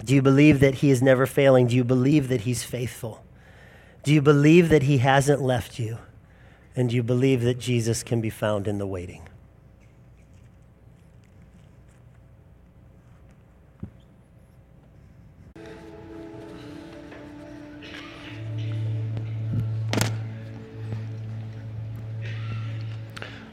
Do 0.03 0.15
you 0.15 0.23
believe 0.23 0.61
that 0.61 0.77
He 0.77 0.89
is 0.89 1.03
never 1.03 1.27
failing? 1.27 1.67
Do 1.67 1.77
you 1.77 1.85
believe 1.85 2.29
that 2.29 2.41
He's 2.41 2.62
faithful? 2.62 3.23
Do 4.03 4.15
you 4.15 4.23
believe 4.23 4.71
that 4.71 4.85
He 4.85 4.97
hasn't 4.97 5.43
left 5.43 5.79
you? 5.79 5.99
And 6.77 6.93
you 6.93 7.03
believe 7.03 7.43
that 7.43 7.59
Jesus 7.59 8.03
can 8.03 8.21
be 8.21 8.31
found 8.31 8.69
in 8.69 8.79
the 8.79 8.87
waiting? 8.87 9.23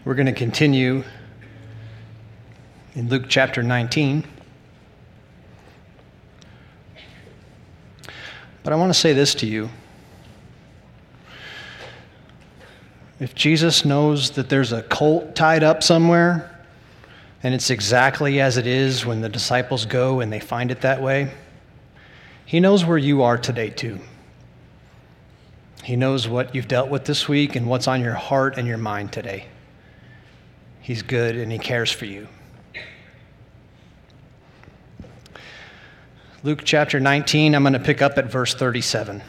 We're 0.07 0.15
going 0.15 0.27
to 0.27 0.31
continue 0.31 1.03
in 2.95 3.09
Luke 3.09 3.25
chapter 3.27 3.61
19. 3.61 4.23
But 8.63 8.71
I 8.71 8.77
want 8.77 8.93
to 8.93 8.97
say 8.97 9.11
this 9.11 9.35
to 9.35 9.45
you. 9.45 9.69
If 13.19 13.33
Jesus 13.33 13.83
knows 13.83 14.31
that 14.31 14.49
there's 14.49 14.71
a 14.71 14.83
colt 14.83 15.35
tied 15.35 15.63
up 15.63 15.81
somewhere, 15.81 16.53
and 17.41 17.53
it's 17.53 17.69
exactly 17.69 18.39
as 18.39 18.57
it 18.57 18.67
is 18.67 19.05
when 19.05 19.21
the 19.21 19.29
disciples 19.29 19.85
go 19.85 20.19
and 20.19 20.31
they 20.31 20.39
find 20.39 20.69
it 20.69 20.81
that 20.81 21.01
way, 21.01 21.31
he 22.45 22.59
knows 22.59 22.85
where 22.85 22.97
you 22.97 23.23
are 23.23 23.37
today, 23.37 23.69
too. 23.69 23.99
He 25.83 25.95
knows 25.95 26.27
what 26.27 26.53
you've 26.53 26.67
dealt 26.67 26.89
with 26.89 27.05
this 27.05 27.27
week 27.27 27.55
and 27.55 27.67
what's 27.67 27.87
on 27.87 28.01
your 28.01 28.13
heart 28.13 28.57
and 28.57 28.67
your 28.67 28.77
mind 28.77 29.11
today. 29.11 29.45
He's 30.81 31.01
good 31.01 31.35
and 31.35 31.51
he 31.51 31.57
cares 31.57 31.91
for 31.91 32.05
you. 32.05 32.27
Luke 36.43 36.61
chapter 36.63 36.99
19, 36.99 37.55
I'm 37.55 37.63
going 37.63 37.73
to 37.73 37.79
pick 37.79 38.01
up 38.01 38.17
at 38.17 38.31
verse 38.31 38.53
37. 38.53 39.21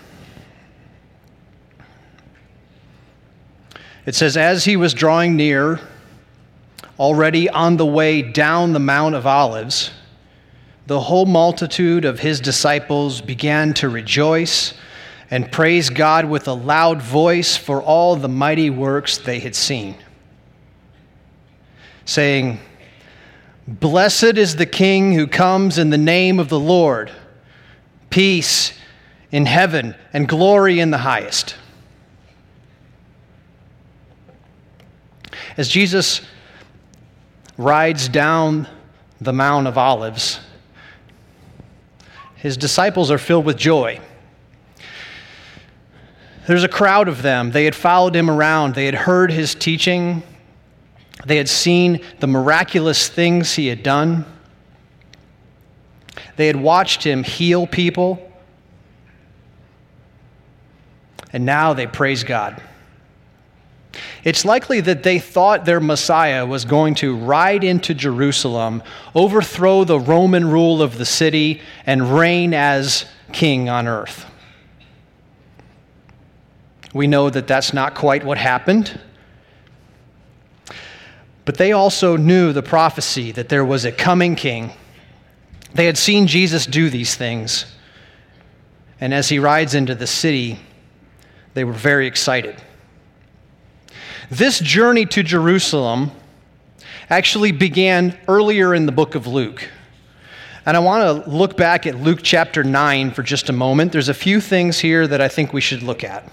It 4.09 4.15
says, 4.15 4.38
As 4.38 4.65
he 4.65 4.79
was 4.79 4.95
drawing 4.95 5.37
near, 5.37 5.81
already 6.99 7.50
on 7.50 7.77
the 7.77 7.85
way 7.85 8.23
down 8.23 8.73
the 8.73 8.79
Mount 8.79 9.15
of 9.15 9.27
Olives, 9.27 9.91
the 10.87 10.99
whole 10.99 11.27
multitude 11.27 12.07
of 12.07 12.19
his 12.19 12.41
disciples 12.41 13.21
began 13.21 13.75
to 13.75 13.91
rejoice 13.91 14.73
and 15.31 15.53
praise 15.53 15.91
God 15.91 16.25
with 16.25 16.49
a 16.49 16.55
loud 16.55 17.03
voice 17.03 17.59
for 17.59 17.83
all 17.83 18.17
the 18.17 18.31
mighty 18.31 18.71
works 18.71 19.19
they 19.19 19.41
had 19.41 19.55
seen, 19.55 19.95
saying, 22.07 22.61
Blessed 23.67 24.38
is 24.38 24.57
the 24.57 24.65
King 24.65 25.12
who 25.12 25.27
comes 25.27 25.77
in 25.77 25.91
the 25.91 25.99
name 25.99 26.41
of 26.41 26.49
the 26.49 26.59
Lord, 26.59 27.12
peace 28.09 28.73
in 29.31 29.45
heaven 29.45 29.95
and 30.15 30.27
glory 30.27 30.81
in 30.81 30.93
the 30.93 30.97
highest. 30.97 31.57
As 35.59 35.69
Jesus 35.69 36.21
rides 37.57 38.09
down 38.09 38.69
the 39.21 39.33
Mount 39.33 39.67
of 39.67 39.77
Olives, 39.77 40.38
his 42.37 42.57
disciples 42.57 43.11
are 43.11 43.19
filled 43.19 43.45
with 43.45 43.57
joy. 43.57 44.00
There's 46.47 46.62
a 46.62 46.69
crowd 46.69 47.09
of 47.09 47.23
them. 47.23 47.50
They 47.50 47.65
had 47.65 47.75
followed 47.75 48.15
him 48.15 48.31
around, 48.31 48.77
they 48.77 48.87
had 48.87 48.95
heard 48.95 49.33
his 49.33 49.57
teaching, 49.57 50.23
they 51.27 51.37
had 51.37 51.49
seen 51.49 52.05
the 52.21 52.29
miraculous 52.29 53.09
things 53.09 53.55
he 53.55 53.67
had 53.67 53.83
done. 53.83 54.25
They 56.37 56.47
had 56.47 56.55
watched 56.55 57.03
him 57.03 57.25
heal 57.25 57.67
people. 57.67 58.25
And 61.33 61.45
now 61.45 61.75
they 61.75 61.88
praise 61.88 62.23
God. 62.23 62.62
It's 64.23 64.45
likely 64.45 64.80
that 64.83 65.02
they 65.02 65.18
thought 65.18 65.64
their 65.64 65.80
Messiah 65.80 66.45
was 66.45 66.64
going 66.64 66.95
to 66.97 67.16
ride 67.16 67.64
into 67.64 67.95
Jerusalem, 67.95 68.83
overthrow 69.14 69.85
the 69.85 69.99
Roman 69.99 70.49
rule 70.49 70.83
of 70.83 70.99
the 70.99 71.07
city, 71.07 71.61
and 71.87 72.16
reign 72.16 72.54
as 72.54 73.07
king 73.33 73.68
on 73.68 73.88
earth. 73.88 74.26
We 76.92 77.07
know 77.07 77.30
that 77.30 77.47
that's 77.47 77.73
not 77.73 77.95
quite 77.95 78.25
what 78.25 78.38
happened. 78.38 78.99
But 81.45 81.57
they 81.57 81.73
also 81.73 82.16
knew 82.16 82.52
the 82.52 82.62
prophecy 82.62 83.33
that 83.33 83.49
there 83.49 83.64
was 83.64 83.85
a 83.87 83.92
coming 83.92 84.37
king. 84.37 84.73
They 85.73 85.87
had 85.87 85.97
seen 85.97 86.26
Jesus 86.26 86.66
do 86.66 86.90
these 86.90 87.14
things. 87.14 87.64
And 89.00 89.14
as 89.14 89.28
he 89.28 89.38
rides 89.38 89.75
into 89.75 89.95
the 89.95 90.07
city, 90.07 90.61
they 91.54 91.64
were 91.64 91.73
very 91.73 92.07
excited. 92.07 92.61
This 94.30 94.58
journey 94.58 95.06
to 95.06 95.23
Jerusalem 95.23 96.11
actually 97.08 97.52
began 97.52 98.18
earlier 98.28 98.75
in 98.75 98.85
the 98.85 98.92
book 98.92 99.14
of 99.14 99.26
Luke. 99.26 99.70
And 100.66 100.76
I 100.76 100.80
want 100.80 101.25
to 101.25 101.30
look 101.30 101.56
back 101.56 101.87
at 101.87 101.97
Luke 101.97 102.20
chapter 102.23 102.62
9 102.62 103.12
for 103.12 103.23
just 103.23 103.49
a 103.49 103.54
moment. 103.54 103.90
There's 103.90 104.11
a 104.11 104.14
few 104.14 104.42
things 104.42 104.78
here 104.78 105.06
that 105.06 105.23
I 105.23 105.28
think 105.28 105.54
we 105.54 105.62
should 105.62 105.82
look 105.82 106.04
at. 106.04 106.30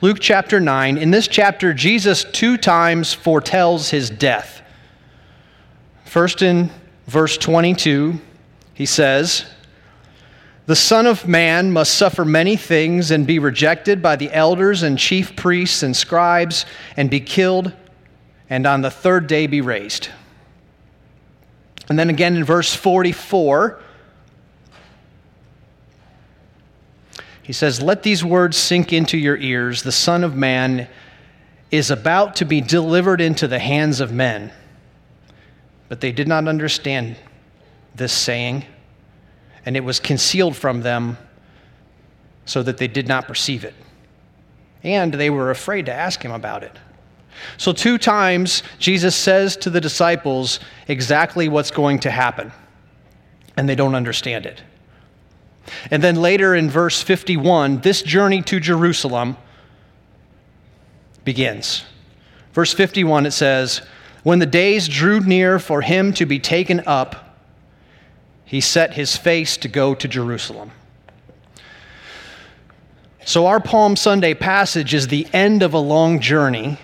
Luke 0.00 0.18
chapter 0.20 0.60
9. 0.60 0.98
In 0.98 1.10
this 1.10 1.26
chapter, 1.26 1.74
Jesus 1.74 2.24
two 2.24 2.56
times 2.56 3.12
foretells 3.12 3.90
his 3.90 4.08
death. 4.08 4.62
First, 6.04 6.42
in 6.42 6.70
verse 7.08 7.36
22, 7.36 8.20
he 8.74 8.86
says, 8.86 9.46
the 10.66 10.76
Son 10.76 11.06
of 11.06 11.26
Man 11.26 11.72
must 11.72 11.94
suffer 11.94 12.24
many 12.24 12.56
things 12.56 13.10
and 13.10 13.26
be 13.26 13.38
rejected 13.38 14.00
by 14.00 14.14
the 14.14 14.32
elders 14.32 14.82
and 14.84 14.96
chief 14.96 15.34
priests 15.34 15.82
and 15.82 15.96
scribes 15.96 16.64
and 16.96 17.10
be 17.10 17.18
killed, 17.18 17.72
and 18.48 18.66
on 18.66 18.80
the 18.82 18.90
third 18.90 19.26
day 19.26 19.48
be 19.48 19.60
raised. 19.60 20.08
And 21.88 21.98
then 21.98 22.10
again 22.10 22.36
in 22.36 22.44
verse 22.44 22.74
44, 22.74 23.80
he 27.42 27.52
says, 27.52 27.82
Let 27.82 28.04
these 28.04 28.24
words 28.24 28.56
sink 28.56 28.92
into 28.92 29.18
your 29.18 29.36
ears. 29.36 29.82
The 29.82 29.90
Son 29.90 30.22
of 30.22 30.36
Man 30.36 30.86
is 31.72 31.90
about 31.90 32.36
to 32.36 32.44
be 32.44 32.60
delivered 32.60 33.20
into 33.20 33.48
the 33.48 33.58
hands 33.58 34.00
of 34.00 34.12
men. 34.12 34.52
But 35.88 36.00
they 36.00 36.12
did 36.12 36.28
not 36.28 36.46
understand 36.46 37.16
this 37.94 38.12
saying 38.12 38.64
and 39.64 39.76
it 39.76 39.84
was 39.84 40.00
concealed 40.00 40.56
from 40.56 40.82
them 40.82 41.18
so 42.44 42.62
that 42.62 42.78
they 42.78 42.88
did 42.88 43.08
not 43.08 43.26
perceive 43.26 43.64
it. 43.64 43.74
And 44.82 45.14
they 45.14 45.30
were 45.30 45.50
afraid 45.50 45.86
to 45.86 45.92
ask 45.92 46.22
him 46.22 46.32
about 46.32 46.62
it. 46.64 46.76
So, 47.56 47.72
two 47.72 47.98
times, 47.98 48.62
Jesus 48.78 49.16
says 49.16 49.56
to 49.58 49.70
the 49.70 49.80
disciples 49.80 50.60
exactly 50.88 51.48
what's 51.48 51.70
going 51.70 52.00
to 52.00 52.10
happen, 52.10 52.52
and 53.56 53.68
they 53.68 53.74
don't 53.74 53.94
understand 53.94 54.46
it. 54.46 54.62
And 55.90 56.02
then 56.02 56.16
later 56.16 56.54
in 56.54 56.68
verse 56.68 57.00
51, 57.02 57.80
this 57.80 58.02
journey 58.02 58.42
to 58.42 58.60
Jerusalem 58.60 59.36
begins. 61.24 61.84
Verse 62.52 62.72
51, 62.74 63.26
it 63.26 63.30
says, 63.30 63.80
When 64.22 64.38
the 64.38 64.46
days 64.46 64.88
drew 64.88 65.20
near 65.20 65.58
for 65.58 65.80
him 65.80 66.12
to 66.14 66.26
be 66.26 66.38
taken 66.38 66.82
up, 66.86 67.21
he 68.52 68.60
set 68.60 68.92
his 68.92 69.16
face 69.16 69.56
to 69.56 69.66
go 69.66 69.94
to 69.94 70.06
Jerusalem. 70.06 70.72
So, 73.24 73.46
our 73.46 73.60
Palm 73.60 73.96
Sunday 73.96 74.34
passage 74.34 74.92
is 74.92 75.08
the 75.08 75.26
end 75.32 75.62
of 75.62 75.72
a 75.72 75.78
long 75.78 76.20
journey 76.20 76.76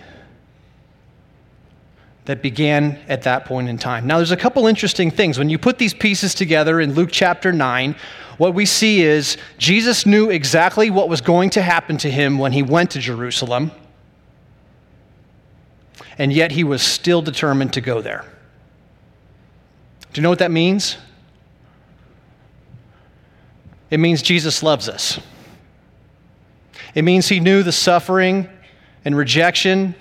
that 2.25 2.41
began 2.41 2.99
at 3.07 3.25
that 3.25 3.45
point 3.45 3.69
in 3.69 3.77
time. 3.77 4.07
Now, 4.07 4.17
there's 4.17 4.31
a 4.31 4.37
couple 4.37 4.67
interesting 4.67 5.11
things. 5.11 5.39
When 5.39 5.51
you 5.51 5.59
put 5.59 5.77
these 5.77 5.93
pieces 5.93 6.35
together 6.35 6.81
in 6.81 6.95
Luke 6.95 7.11
chapter 7.13 7.53
9, 7.53 7.95
what 8.39 8.55
we 8.55 8.65
see 8.65 9.03
is 9.03 9.37
Jesus 9.59 10.07
knew 10.07 10.31
exactly 10.31 10.89
what 10.89 11.11
was 11.11 11.21
going 11.21 11.51
to 11.51 11.61
happen 11.61 11.99
to 11.99 12.11
him 12.11 12.39
when 12.39 12.53
he 12.53 12.63
went 12.63 12.93
to 12.93 12.99
Jerusalem, 12.99 13.73
and 16.17 16.33
yet 16.33 16.53
he 16.53 16.65
was 16.65 16.81
still 16.81 17.21
determined 17.21 17.75
to 17.75 17.83
go 17.83 18.01
there. 18.01 18.25
Do 20.15 20.19
you 20.19 20.23
know 20.23 20.31
what 20.31 20.39
that 20.39 20.51
means? 20.51 20.97
It 23.91 23.99
means 23.99 24.23
Jesus 24.23 24.63
loves 24.63 24.89
us. 24.89 25.19
It 26.95 27.03
means 27.03 27.29
he 27.29 27.41
knew 27.41 27.63
the 27.63 27.73
suffering 27.73 28.49
and 29.05 29.17
rejection 29.17 29.95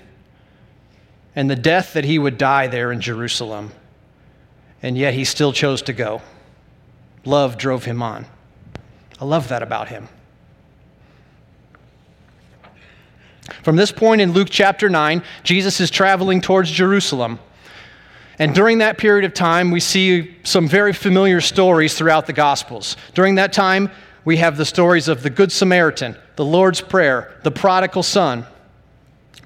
and 1.34 1.48
the 1.48 1.56
death 1.56 1.92
that 1.92 2.04
he 2.04 2.18
would 2.18 2.36
die 2.36 2.66
there 2.66 2.92
in 2.92 3.00
Jerusalem. 3.00 3.70
And 4.82 4.96
yet 4.96 5.14
he 5.14 5.24
still 5.24 5.52
chose 5.52 5.82
to 5.82 5.92
go. 5.92 6.22
Love 7.24 7.58
drove 7.58 7.84
him 7.84 8.02
on. 8.02 8.26
I 9.20 9.24
love 9.24 9.48
that 9.48 9.62
about 9.62 9.88
him. 9.88 10.08
From 13.62 13.76
this 13.76 13.90
point 13.90 14.20
in 14.20 14.32
Luke 14.32 14.48
chapter 14.50 14.88
9, 14.88 15.22
Jesus 15.42 15.80
is 15.80 15.90
traveling 15.90 16.40
towards 16.40 16.70
Jerusalem. 16.70 17.38
And 18.38 18.54
during 18.54 18.78
that 18.78 18.98
period 18.98 19.24
of 19.24 19.34
time, 19.34 19.70
we 19.70 19.80
see 19.80 20.36
some 20.44 20.68
very 20.68 20.92
familiar 20.92 21.40
stories 21.40 21.94
throughout 21.94 22.26
the 22.26 22.32
Gospels. 22.32 22.96
During 23.14 23.34
that 23.34 23.52
time, 23.52 23.90
we 24.24 24.36
have 24.36 24.56
the 24.56 24.64
stories 24.64 25.08
of 25.08 25.22
the 25.22 25.30
Good 25.30 25.50
Samaritan, 25.50 26.16
the 26.36 26.44
Lord's 26.44 26.80
Prayer, 26.80 27.36
the 27.42 27.50
prodigal 27.50 28.02
son, 28.02 28.46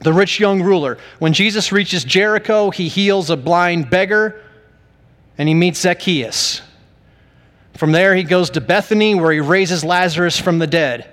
the 0.01 0.13
rich 0.13 0.39
young 0.39 0.63
ruler. 0.63 0.99
When 1.21 1.33
Jesus 1.33 1.73
reaches 1.73 2.05
Jericho, 2.05 2.71
he 2.71 2.89
heals 2.89 3.31
a 3.31 3.37
blind 3.37 3.89
beggar 3.89 4.43
and 5.39 5.49
he 5.49 5.55
meets 5.55 5.81
Zacchaeus. 5.81 6.61
From 7.77 7.93
there, 7.93 8.15
he 8.15 8.23
goes 8.23 8.51
to 8.51 8.61
Bethany, 8.61 9.15
where 9.15 9.33
he 9.33 9.41
raises 9.41 9.83
Lazarus 9.83 10.39
from 10.39 10.59
the 10.59 10.67
dead. 10.67 11.09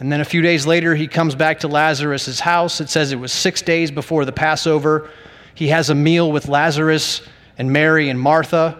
And 0.00 0.10
then 0.10 0.20
a 0.20 0.24
few 0.24 0.42
days 0.42 0.66
later, 0.66 0.94
he 0.94 1.06
comes 1.06 1.34
back 1.34 1.60
to 1.60 1.68
Lazarus' 1.68 2.40
house. 2.40 2.80
It 2.80 2.88
says 2.88 3.12
it 3.12 3.16
was 3.16 3.32
six 3.32 3.62
days 3.62 3.90
before 3.90 4.24
the 4.24 4.32
Passover. 4.32 5.10
He 5.58 5.66
has 5.70 5.90
a 5.90 5.94
meal 5.96 6.30
with 6.30 6.46
Lazarus 6.46 7.20
and 7.58 7.72
Mary 7.72 8.10
and 8.10 8.20
Martha. 8.20 8.78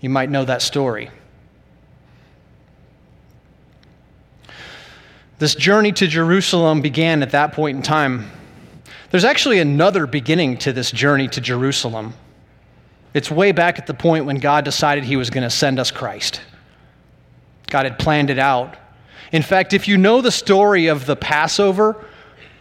You 0.00 0.10
might 0.10 0.28
know 0.28 0.44
that 0.44 0.60
story. 0.60 1.08
This 5.38 5.54
journey 5.54 5.92
to 5.92 6.08
Jerusalem 6.08 6.80
began 6.80 7.22
at 7.22 7.30
that 7.30 7.52
point 7.52 7.76
in 7.76 7.82
time. 7.84 8.28
There's 9.12 9.22
actually 9.22 9.60
another 9.60 10.08
beginning 10.08 10.56
to 10.58 10.72
this 10.72 10.90
journey 10.90 11.28
to 11.28 11.40
Jerusalem. 11.40 12.14
It's 13.14 13.30
way 13.30 13.52
back 13.52 13.78
at 13.78 13.86
the 13.86 13.94
point 13.94 14.24
when 14.24 14.38
God 14.38 14.64
decided 14.64 15.04
He 15.04 15.14
was 15.14 15.30
going 15.30 15.44
to 15.44 15.50
send 15.50 15.78
us 15.78 15.92
Christ. 15.92 16.40
God 17.68 17.84
had 17.84 18.00
planned 18.00 18.30
it 18.30 18.38
out. 18.40 18.76
In 19.30 19.42
fact, 19.42 19.72
if 19.72 19.86
you 19.86 19.96
know 19.96 20.22
the 20.22 20.32
story 20.32 20.88
of 20.88 21.06
the 21.06 21.14
Passover, 21.14 22.04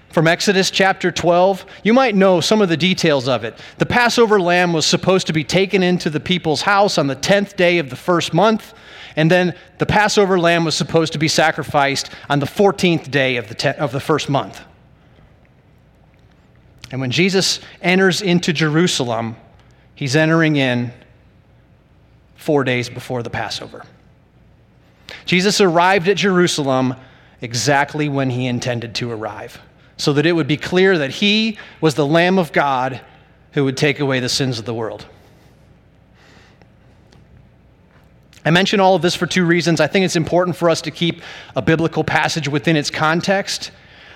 from 0.09 0.27
Exodus 0.27 0.71
chapter 0.71 1.11
12, 1.11 1.65
you 1.83 1.93
might 1.93 2.15
know 2.15 2.39
some 2.41 2.61
of 2.61 2.69
the 2.69 2.77
details 2.77 3.27
of 3.27 3.43
it. 3.43 3.57
The 3.77 3.85
Passover 3.85 4.39
lamb 4.39 4.73
was 4.73 4.85
supposed 4.85 5.27
to 5.27 5.33
be 5.33 5.43
taken 5.43 5.83
into 5.83 6.09
the 6.09 6.19
people's 6.19 6.61
house 6.61 6.97
on 6.97 7.07
the 7.07 7.15
10th 7.15 7.55
day 7.55 7.77
of 7.77 7.89
the 7.89 7.95
first 7.95 8.33
month, 8.33 8.73
and 9.15 9.29
then 9.29 9.55
the 9.79 9.85
Passover 9.85 10.39
lamb 10.39 10.63
was 10.63 10.75
supposed 10.75 11.13
to 11.13 11.19
be 11.19 11.27
sacrificed 11.27 12.09
on 12.29 12.39
the 12.39 12.45
14th 12.45 13.11
day 13.11 13.37
of 13.37 13.49
the, 13.49 13.55
te- 13.55 13.69
of 13.69 13.91
the 13.91 13.99
first 13.99 14.29
month. 14.29 14.61
And 16.91 17.01
when 17.01 17.11
Jesus 17.11 17.59
enters 17.81 18.21
into 18.21 18.53
Jerusalem, 18.53 19.35
he's 19.93 20.15
entering 20.15 20.55
in 20.55 20.93
four 22.35 22.63
days 22.63 22.89
before 22.89 23.23
the 23.23 23.29
Passover. 23.29 23.83
Jesus 25.25 25.59
arrived 25.59 26.07
at 26.07 26.17
Jerusalem 26.17 26.95
exactly 27.41 28.07
when 28.07 28.29
he 28.29 28.47
intended 28.47 28.95
to 28.95 29.11
arrive, 29.11 29.59
so 29.97 30.13
that 30.13 30.25
it 30.25 30.31
would 30.31 30.47
be 30.47 30.57
clear 30.57 30.97
that 30.97 31.11
he 31.11 31.57
was 31.81 31.95
the 31.95 32.05
Lamb 32.05 32.37
of 32.37 32.51
God 32.51 33.01
who 33.53 33.65
would 33.65 33.77
take 33.77 33.99
away 33.99 34.19
the 34.19 34.29
sins 34.29 34.59
of 34.59 34.65
the 34.65 34.73
world. 34.73 35.05
I 38.45 38.51
mention 38.51 38.79
all 38.79 38.95
of 38.95 39.01
this 39.01 39.15
for 39.15 39.25
two 39.25 39.45
reasons. 39.45 39.81
I 39.81 39.87
think 39.87 40.05
it's 40.05 40.15
important 40.15 40.55
for 40.55 40.69
us 40.69 40.81
to 40.83 40.91
keep 40.91 41.21
a 41.55 41.61
biblical 41.61 42.03
passage 42.03 42.47
within 42.47 42.77
its 42.77 42.89
context, 42.89 43.71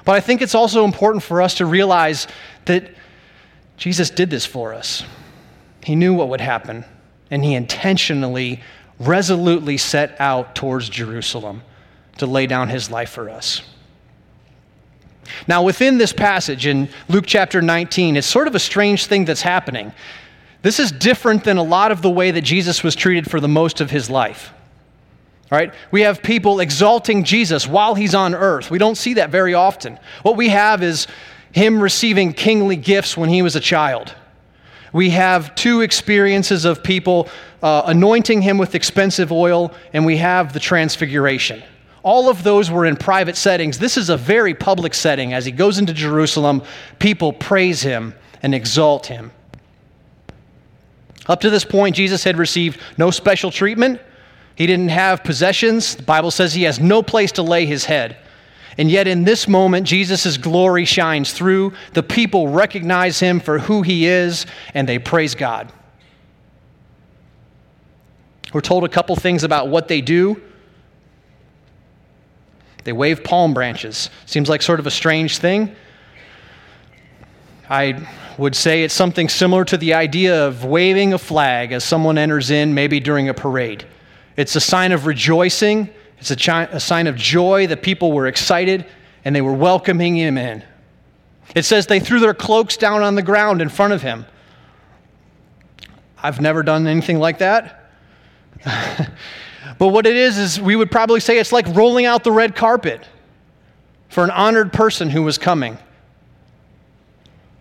but 0.05 0.13
I 0.13 0.21
think 0.21 0.41
it's 0.41 0.55
also 0.55 0.85
important 0.85 1.21
for 1.23 1.41
us 1.41 1.55
to 1.55 1.65
realize 1.65 2.27
that 2.65 2.91
Jesus 3.75 4.09
did 4.09 4.29
this 4.29 4.45
for 4.45 4.73
us. 4.73 5.03
He 5.83 5.95
knew 5.95 6.13
what 6.13 6.29
would 6.29 6.39
happen, 6.39 6.85
and 7.29 7.43
he 7.43 7.55
intentionally, 7.55 8.61
resolutely 8.99 9.77
set 9.77 10.15
out 10.19 10.55
towards 10.55 10.87
Jerusalem 10.87 11.63
to 12.19 12.25
lay 12.25 12.47
down 12.47 12.69
his 12.69 12.89
life 12.91 13.09
for 13.09 13.29
us. 13.29 13.63
Now, 15.47 15.63
within 15.63 15.97
this 15.97 16.13
passage 16.13 16.65
in 16.65 16.89
Luke 17.09 17.25
chapter 17.27 17.61
19, 17.61 18.17
it's 18.17 18.27
sort 18.27 18.47
of 18.47 18.55
a 18.55 18.59
strange 18.59 19.05
thing 19.05 19.25
that's 19.25 19.41
happening. 19.41 19.93
This 20.61 20.79
is 20.79 20.91
different 20.91 21.43
than 21.43 21.57
a 21.57 21.63
lot 21.63 21.91
of 21.91 22.01
the 22.01 22.09
way 22.09 22.31
that 22.31 22.41
Jesus 22.41 22.83
was 22.83 22.95
treated 22.95 23.29
for 23.29 23.39
the 23.39 23.47
most 23.47 23.81
of 23.81 23.89
his 23.89 24.09
life. 24.09 24.53
Right? 25.49 25.73
We 25.91 26.01
have 26.01 26.21
people 26.23 26.61
exalting 26.61 27.23
Jesus 27.23 27.67
while 27.67 27.95
he's 27.95 28.15
on 28.15 28.33
earth. 28.33 28.71
We 28.71 28.77
don't 28.77 28.95
see 28.95 29.15
that 29.15 29.31
very 29.31 29.53
often. 29.53 29.99
What 30.21 30.37
we 30.37 30.49
have 30.49 30.81
is 30.81 31.07
him 31.51 31.81
receiving 31.81 32.31
kingly 32.31 32.77
gifts 32.77 33.17
when 33.17 33.29
he 33.29 33.41
was 33.41 33.55
a 33.55 33.59
child. 33.59 34.15
We 34.93 35.09
have 35.11 35.55
two 35.55 35.81
experiences 35.81 36.63
of 36.65 36.83
people 36.83 37.27
uh, 37.61 37.83
anointing 37.85 38.41
him 38.41 38.57
with 38.57 38.75
expensive 38.75 39.31
oil, 39.31 39.73
and 39.93 40.05
we 40.05 40.17
have 40.17 40.53
the 40.53 40.59
transfiguration. 40.59 41.63
All 42.03 42.29
of 42.29 42.43
those 42.43 42.71
were 42.71 42.85
in 42.85 42.95
private 42.95 43.37
settings. 43.37 43.77
This 43.77 43.95
is 43.97 44.09
a 44.09 44.17
very 44.17 44.53
public 44.53 44.93
setting. 44.93 45.33
As 45.33 45.45
he 45.45 45.51
goes 45.51 45.77
into 45.77 45.93
Jerusalem, 45.93 46.63
people 46.97 47.31
praise 47.31 47.81
him 47.81 48.15
and 48.41 48.55
exalt 48.55 49.05
him. 49.05 49.31
Up 51.27 51.41
to 51.41 51.49
this 51.49 51.63
point, 51.63 51.95
Jesus 51.95 52.23
had 52.23 52.37
received 52.37 52.79
no 52.97 53.11
special 53.11 53.51
treatment. 53.51 54.01
He 54.55 54.65
didn't 54.65 54.89
have 54.89 55.23
possessions. 55.23 55.95
The 55.95 56.03
Bible 56.03 56.31
says 56.31 56.53
he 56.53 56.63
has 56.63 56.79
no 56.79 57.03
place 57.03 57.31
to 57.33 57.43
lay 57.43 57.65
his 57.65 57.85
head. 57.85 58.17
And 58.77 58.89
yet, 58.89 59.05
in 59.05 59.23
this 59.23 59.47
moment, 59.47 59.85
Jesus' 59.85 60.37
glory 60.37 60.85
shines 60.85 61.33
through. 61.33 61.73
The 61.93 62.03
people 62.03 62.47
recognize 62.47 63.19
him 63.19 63.39
for 63.39 63.59
who 63.59 63.81
he 63.81 64.07
is, 64.07 64.45
and 64.73 64.87
they 64.87 64.97
praise 64.97 65.35
God. 65.35 65.71
We're 68.53 68.61
told 68.61 68.83
a 68.83 68.89
couple 68.89 69.15
things 69.15 69.43
about 69.43 69.67
what 69.67 69.87
they 69.87 70.01
do. 70.01 70.41
They 72.83 72.93
wave 72.93 73.23
palm 73.23 73.53
branches. 73.53 74.09
Seems 74.25 74.49
like 74.49 74.61
sort 74.61 74.79
of 74.79 74.87
a 74.87 74.91
strange 74.91 75.37
thing. 75.37 75.75
I 77.69 78.07
would 78.37 78.55
say 78.55 78.83
it's 78.83 78.93
something 78.93 79.29
similar 79.29 79.63
to 79.65 79.77
the 79.77 79.93
idea 79.93 80.47
of 80.47 80.65
waving 80.65 81.13
a 81.13 81.17
flag 81.17 81.71
as 81.71 81.83
someone 81.83 82.17
enters 82.17 82.49
in, 82.49 82.73
maybe 82.73 82.99
during 82.99 83.29
a 83.29 83.33
parade. 83.33 83.85
It's 84.35 84.55
a 84.55 84.59
sign 84.59 84.91
of 84.91 85.05
rejoicing, 85.05 85.89
it's 86.17 86.31
a, 86.31 86.35
chi- 86.35 86.69
a 86.71 86.79
sign 86.79 87.07
of 87.07 87.15
joy 87.15 87.67
that 87.67 87.81
people 87.81 88.11
were 88.11 88.27
excited 88.27 88.85
and 89.23 89.35
they 89.35 89.41
were 89.41 89.53
welcoming 89.53 90.15
him 90.17 90.37
in. 90.37 90.63
It 91.55 91.63
says 91.63 91.87
they 91.87 91.99
threw 91.99 92.19
their 92.19 92.33
cloaks 92.33 92.77
down 92.77 93.03
on 93.03 93.15
the 93.15 93.21
ground 93.21 93.61
in 93.61 93.69
front 93.69 93.93
of 93.93 94.01
him. 94.01 94.25
I've 96.21 96.39
never 96.39 96.63
done 96.63 96.87
anything 96.87 97.19
like 97.19 97.39
that. 97.39 97.91
but 99.77 99.89
what 99.89 100.05
it 100.05 100.15
is, 100.15 100.37
is 100.37 100.59
we 100.59 100.75
would 100.75 100.91
probably 100.91 101.19
say 101.19 101.37
it's 101.37 101.51
like 101.51 101.67
rolling 101.75 102.05
out 102.05 102.23
the 102.23 102.31
red 102.31 102.55
carpet 102.55 103.07
for 104.09 104.23
an 104.23 104.31
honored 104.31 104.73
person 104.73 105.09
who 105.09 105.23
was 105.23 105.37
coming. 105.37 105.77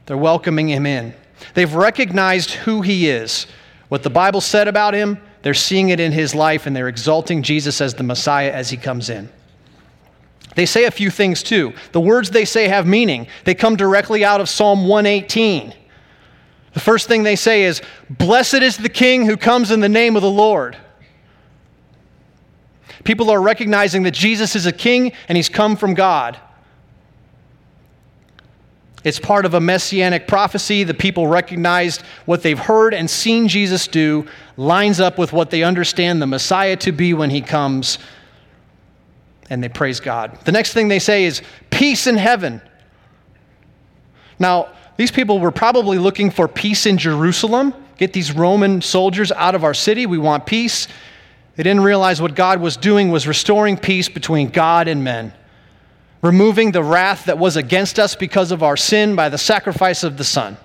They're 0.07 0.17
welcoming 0.17 0.69
him 0.69 0.87
in. 0.87 1.15
They've 1.55 1.73
recognized 1.73 2.51
who 2.51 2.83
he 2.83 3.09
is, 3.09 3.47
what 3.89 4.03
the 4.03 4.11
Bible 4.11 4.41
said 4.41 4.69
about 4.69 4.95
him. 4.95 5.19
They're 5.43 5.55
seeing 5.55 5.91
it 5.91 6.01
in 6.01 6.13
his 6.13 6.35
life, 6.35 6.67
and 6.67 6.75
they're 6.75 6.89
exalting 6.89 7.43
Jesus 7.43 7.81
as 7.81 7.95
the 7.95 8.03
Messiah 8.03 8.51
as 8.51 8.71
he 8.71 8.77
comes 8.77 9.09
in. 9.09 9.29
They 10.57 10.67
say 10.67 10.85
a 10.85 10.91
few 10.91 11.11
things 11.11 11.43
too. 11.43 11.73
The 11.93 12.01
words 12.01 12.31
they 12.31 12.45
say 12.45 12.69
have 12.69 12.87
meaning. 12.87 13.29
They 13.45 13.55
come 13.55 13.77
directly 13.77 14.25
out 14.25 14.41
of 14.41 14.49
Psalm 14.49 14.87
118. 14.89 15.73
The 16.73 16.81
first 16.81 17.09
thing 17.09 17.23
they 17.23 17.37
say 17.37 17.65
is, 17.65 17.83
Blessed 18.09 18.55
is 18.55 18.77
the 18.77 18.89
King 18.89 19.27
who 19.27 19.37
comes 19.37 19.71
in 19.71 19.81
the 19.81 19.89
name 19.89 20.17
of 20.17 20.23
the 20.23 20.31
Lord. 20.31 20.77
People 23.05 23.31
are 23.31 23.41
recognizing 23.41 24.03
that 24.05 24.15
Jesus 24.15 24.55
is 24.55 24.67
a 24.67 24.73
king 24.73 25.13
and 25.29 25.37
he's 25.37 25.49
come 25.49 25.77
from 25.77 25.95
God. 25.95 26.39
It's 29.03 29.19
part 29.19 29.47
of 29.47 29.55
a 29.55 29.61
messianic 29.61 30.29
prophecy. 30.29 30.85
The 30.85 30.95
people 30.95 31.27
recognized 31.27 32.03
what 32.27 32.43
they've 32.43 32.59
heard 32.59 32.93
and 32.93 33.09
seen 33.09 33.49
Jesus 33.49 33.89
do 33.89 34.27
lines 34.57 35.01
up 35.01 35.17
with 35.17 35.33
what 35.33 35.51
they 35.51 35.63
understand 35.63 36.21
the 36.21 36.27
Messiah 36.27 36.77
to 36.77 36.93
be 36.93 37.15
when 37.15 37.31
he 37.31 37.41
comes, 37.41 37.99
and 39.49 39.65
they 39.65 39.71
praise 39.71 40.01
God. 40.01 40.39
The 40.45 40.53
next 40.53 40.75
thing 40.75 40.89
they 40.89 40.99
say 40.99 41.25
is, 41.25 41.41
Peace 41.71 42.07
in 42.07 42.17
heaven. 42.17 42.61
Now, 44.39 44.69
these 44.99 45.11
people 45.11 45.39
were 45.39 45.51
probably 45.51 45.97
looking 45.97 46.31
for 46.31 46.47
peace 46.47 46.85
in 46.85 46.99
Jerusalem. 46.99 47.73
Get 47.97 48.13
these 48.13 48.33
Roman 48.33 48.83
soldiers 48.83 49.33
out 49.33 49.55
of 49.55 49.65
our 49.65 49.73
city. 49.73 50.05
We 50.05 50.19
want 50.19 50.45
peace. 50.45 50.89
They 51.61 51.64
didn't 51.64 51.83
realize 51.83 52.23
what 52.23 52.35
God 52.35 52.62
was 52.62 52.79
doing 52.79 53.11
was 53.11 53.29
restoring 53.29 53.77
peace 53.77 54.09
between 54.09 54.49
God 54.49 54.88
and 54.88 55.05
men 55.05 55.35
removing 56.23 56.73
the 56.73 56.83
wrath 56.83 57.27
that 57.27 57.37
was 57.37 57.55
against 57.55 57.99
us 57.99 58.14
because 58.14 58.51
of 58.51 58.62
our 58.62 58.79
sin 58.79 59.14
by 59.14 59.29
the 59.29 59.37
sacrifice 59.37 60.03
of 60.03 60.16
the 60.16 60.25
Son. 60.25 60.57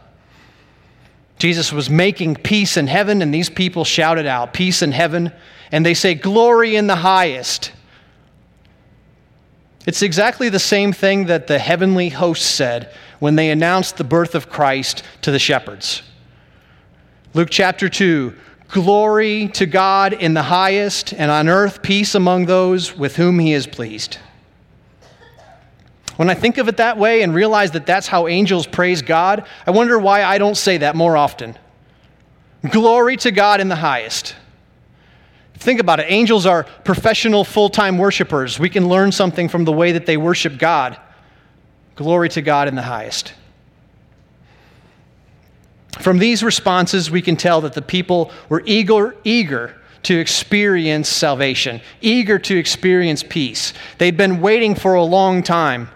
Jesus 1.37 1.73
was 1.73 1.89
making 1.89 2.35
peace 2.37 2.77
in 2.77 2.87
heaven, 2.87 3.21
and 3.21 3.33
these 3.33 3.49
people 3.49 3.83
shouted 3.83 4.25
out, 4.25 4.53
Peace 4.53 4.81
in 4.81 4.93
heaven, 4.93 5.33
and 5.69 5.85
they 5.85 5.93
say, 5.93 6.15
Glory 6.15 6.77
in 6.77 6.87
the 6.87 6.95
highest. 6.95 7.73
It's 9.85 10.01
exactly 10.01 10.47
the 10.47 10.59
same 10.59 10.93
thing 10.93 11.25
that 11.25 11.47
the 11.47 11.59
heavenly 11.59 12.07
hosts 12.07 12.45
said 12.45 12.89
when 13.19 13.35
they 13.35 13.49
announced 13.49 13.97
the 13.97 14.05
birth 14.05 14.33
of 14.33 14.49
Christ 14.49 15.03
to 15.23 15.31
the 15.31 15.39
shepherds. 15.39 16.03
Luke 17.33 17.49
chapter 17.51 17.89
2 17.89 18.33
Glory 18.69 19.47
to 19.49 19.65
God 19.65 20.13
in 20.13 20.33
the 20.33 20.43
highest, 20.43 21.13
and 21.13 21.29
on 21.29 21.47
earth 21.47 21.81
peace 21.81 22.15
among 22.15 22.45
those 22.45 22.97
with 22.97 23.15
whom 23.15 23.39
he 23.39 23.53
is 23.53 23.67
pleased. 23.67 24.17
When 26.17 26.29
I 26.29 26.33
think 26.33 26.57
of 26.57 26.67
it 26.67 26.77
that 26.77 26.97
way 26.97 27.21
and 27.21 27.33
realize 27.33 27.71
that 27.71 27.85
that's 27.85 28.07
how 28.07 28.27
angels 28.27 28.65
praise 28.65 29.01
God, 29.01 29.45
I 29.67 29.71
wonder 29.71 29.99
why 29.99 30.23
I 30.23 30.37
don't 30.37 30.55
say 30.55 30.77
that 30.77 30.95
more 30.95 31.17
often. 31.17 31.57
Glory 32.69 33.17
to 33.17 33.31
God 33.31 33.59
in 33.59 33.67
the 33.67 33.75
highest. 33.75 34.35
Think 35.55 35.79
about 35.79 35.99
it. 35.99 36.05
Angels 36.09 36.45
are 36.45 36.63
professional, 36.83 37.43
full 37.43 37.69
time 37.69 37.97
worshipers. 37.97 38.59
We 38.59 38.69
can 38.69 38.87
learn 38.87 39.11
something 39.11 39.49
from 39.49 39.65
the 39.65 39.71
way 39.71 39.91
that 39.93 40.05
they 40.05 40.17
worship 40.17 40.57
God. 40.57 40.97
Glory 41.95 42.29
to 42.29 42.41
God 42.41 42.67
in 42.67 42.75
the 42.75 42.81
highest. 42.81 43.33
From 45.99 46.17
these 46.19 46.43
responses, 46.43 47.09
we 47.09 47.21
can 47.21 47.35
tell 47.35 47.61
that 47.61 47.73
the 47.73 47.81
people 47.81 48.31
were 48.49 48.63
eager, 48.65 49.15
eager 49.23 49.75
to 50.03 50.19
experience 50.19 51.09
salvation, 51.09 51.81
eager 52.01 52.37
to 52.37 52.57
experience 52.57 53.23
peace. 53.23 53.73
They'd 53.97 54.17
been 54.17 54.41
waiting 54.41 54.75
for 54.75 54.93
a 54.93 55.03
long 55.03 55.41
time. 55.41 55.89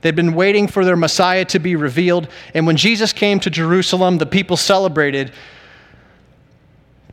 They'd 0.00 0.16
been 0.16 0.34
waiting 0.34 0.66
for 0.66 0.84
their 0.84 0.96
Messiah 0.96 1.44
to 1.46 1.58
be 1.58 1.76
revealed. 1.76 2.28
And 2.52 2.66
when 2.66 2.76
Jesus 2.76 3.12
came 3.12 3.38
to 3.40 3.50
Jerusalem, 3.50 4.18
the 4.18 4.26
people 4.26 4.56
celebrated 4.56 5.32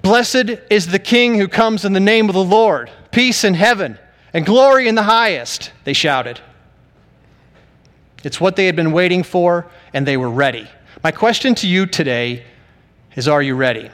Blessed 0.01 0.49
is 0.71 0.87
the 0.87 0.99
King 0.99 1.37
who 1.37 1.47
comes 1.47 1.85
in 1.85 1.93
the 1.93 1.99
name 1.99 2.27
of 2.27 2.33
the 2.33 2.43
Lord, 2.43 2.89
peace 3.11 3.43
in 3.43 3.53
heaven 3.53 3.99
and 4.33 4.45
glory 4.45 4.87
in 4.87 4.95
the 4.95 5.03
highest, 5.03 5.71
they 5.83 5.93
shouted. 5.93 6.39
It's 8.23 8.39
what 8.39 8.55
they 8.55 8.65
had 8.65 8.75
been 8.75 8.91
waiting 8.91 9.23
for, 9.23 9.67
and 9.93 10.07
they 10.07 10.17
were 10.17 10.29
ready. 10.29 10.67
My 11.03 11.11
question 11.11 11.55
to 11.55 11.67
you 11.67 11.85
today 11.85 12.43
is 13.15 13.27
Are 13.27 13.41
you 13.41 13.55
ready? 13.55 13.89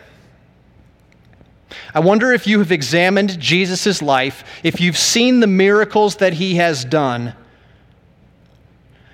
I 1.93 1.99
wonder 1.99 2.31
if 2.31 2.47
you 2.47 2.60
have 2.60 2.71
examined 2.71 3.39
Jesus' 3.39 4.01
life, 4.01 4.43
if 4.63 4.79
you've 4.79 4.97
seen 4.97 5.39
the 5.39 5.47
miracles 5.47 6.17
that 6.17 6.33
he 6.33 6.55
has 6.55 6.86
done 6.86 7.33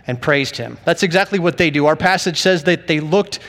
and 0.05 0.21
praised 0.21 0.57
him. 0.57 0.77
That's 0.85 1.03
exactly 1.03 1.39
what 1.39 1.57
they 1.57 1.69
do. 1.69 1.85
Our 1.85 1.95
passage 1.95 2.39
says 2.39 2.63
that 2.63 2.87
they 2.87 2.99
looked 2.99 3.39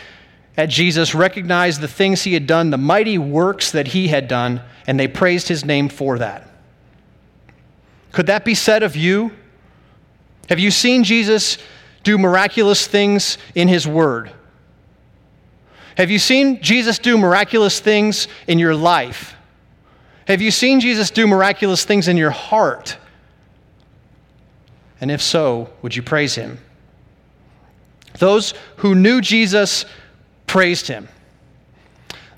at 0.57 0.69
Jesus, 0.69 1.15
recognized 1.15 1.81
the 1.81 1.89
things 1.89 2.23
he 2.23 2.35
had 2.35 2.47
done, 2.47 2.71
the 2.71 2.79
mighty 2.79 3.19
works 3.19 3.73
that 3.73 3.89
he 3.89 4.09
had 4.09 4.29
done, 4.29 4.61
and 4.87 4.99
they 5.01 5.09
praised 5.09 5.49
his 5.49 5.65
name 5.65 5.89
for 5.89 6.19
that. 6.19 6.49
Could 8.13 8.27
that 8.27 8.45
be 8.45 8.55
said 8.55 8.83
of 8.83 8.95
you? 8.95 9.33
Have 10.49 10.61
you 10.61 10.71
seen 10.71 11.03
Jesus 11.03 11.59
do 12.05 12.17
miraculous 12.19 12.87
things 12.87 13.39
in 13.55 13.67
his 13.67 13.87
word? 13.87 14.31
Have 15.97 16.11
you 16.11 16.19
seen 16.19 16.61
Jesus 16.63 16.99
do 16.99 17.19
miraculous 17.19 17.81
things 17.81 18.29
in 18.47 18.59
your 18.59 18.75
life? 18.75 19.35
Have 20.27 20.41
you 20.41 20.51
seen 20.51 20.81
Jesus 20.81 21.11
do 21.11 21.27
miraculous 21.27 21.85
things 21.85 22.09
in 22.09 22.17
your 22.17 22.31
heart? 22.31 22.97
And 25.01 25.11
if 25.11 25.21
so, 25.21 25.71
would 25.83 25.95
you 25.95 26.03
praise 26.03 26.35
him? 26.35 26.59
Those 28.19 28.55
who 28.77 28.95
knew 28.95 29.21
Jesus 29.21 29.85
praised 30.47 30.87
him. 30.87 31.09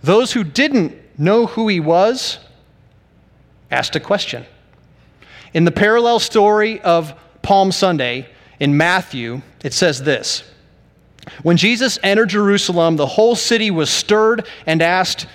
Those 0.02 0.33
who 0.33 0.42
didn't 0.42 0.94
know 1.18 1.46
who 1.46 1.68
he 1.68 1.81
was 1.81 2.38
asked 3.70 3.96
a 3.96 4.00
question. 4.00 4.44
In 5.55 5.64
the 5.64 5.70
parallel 5.70 6.18
story 6.18 6.81
of 6.81 7.14
Palm 7.42 7.72
Sunday 7.72 8.29
in 8.59 8.77
Matthew, 8.77 9.42
it 9.62 9.73
says 9.73 10.03
this 10.03 10.42
When 11.42 11.57
Jesus 11.57 11.99
entered 12.03 12.31
Jerusalem, 12.31 12.97
the 12.97 13.07
whole 13.07 13.37
city 13.37 13.71
was 13.71 13.90
stirred 13.90 14.47
and 14.66 14.83
asked, 14.83 15.27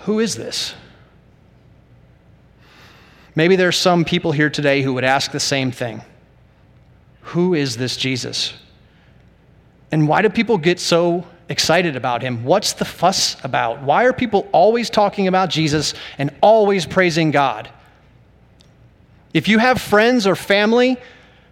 Who 0.00 0.20
is 0.20 0.34
this? 0.34 0.74
Maybe 3.34 3.54
there's 3.56 3.76
some 3.76 4.04
people 4.04 4.32
here 4.32 4.48
today 4.48 4.80
who 4.82 4.94
would 4.94 5.04
ask 5.04 5.30
the 5.30 5.40
same 5.40 5.70
thing 5.70 6.02
Who 7.20 7.54
is 7.54 7.76
this 7.76 7.96
Jesus? 7.96 8.54
And 9.92 10.08
why 10.08 10.22
do 10.22 10.30
people 10.30 10.58
get 10.58 10.80
so 10.80 11.24
excited 11.48 11.94
about 11.94 12.22
him? 12.22 12.44
What's 12.44 12.72
the 12.72 12.84
fuss 12.84 13.36
about? 13.44 13.82
Why 13.82 14.04
are 14.04 14.12
people 14.12 14.48
always 14.50 14.90
talking 14.90 15.28
about 15.28 15.48
Jesus 15.48 15.94
and 16.18 16.34
always 16.40 16.86
praising 16.86 17.30
God? 17.30 17.70
If 19.32 19.48
you 19.48 19.58
have 19.58 19.80
friends 19.80 20.26
or 20.26 20.34
family 20.34 20.96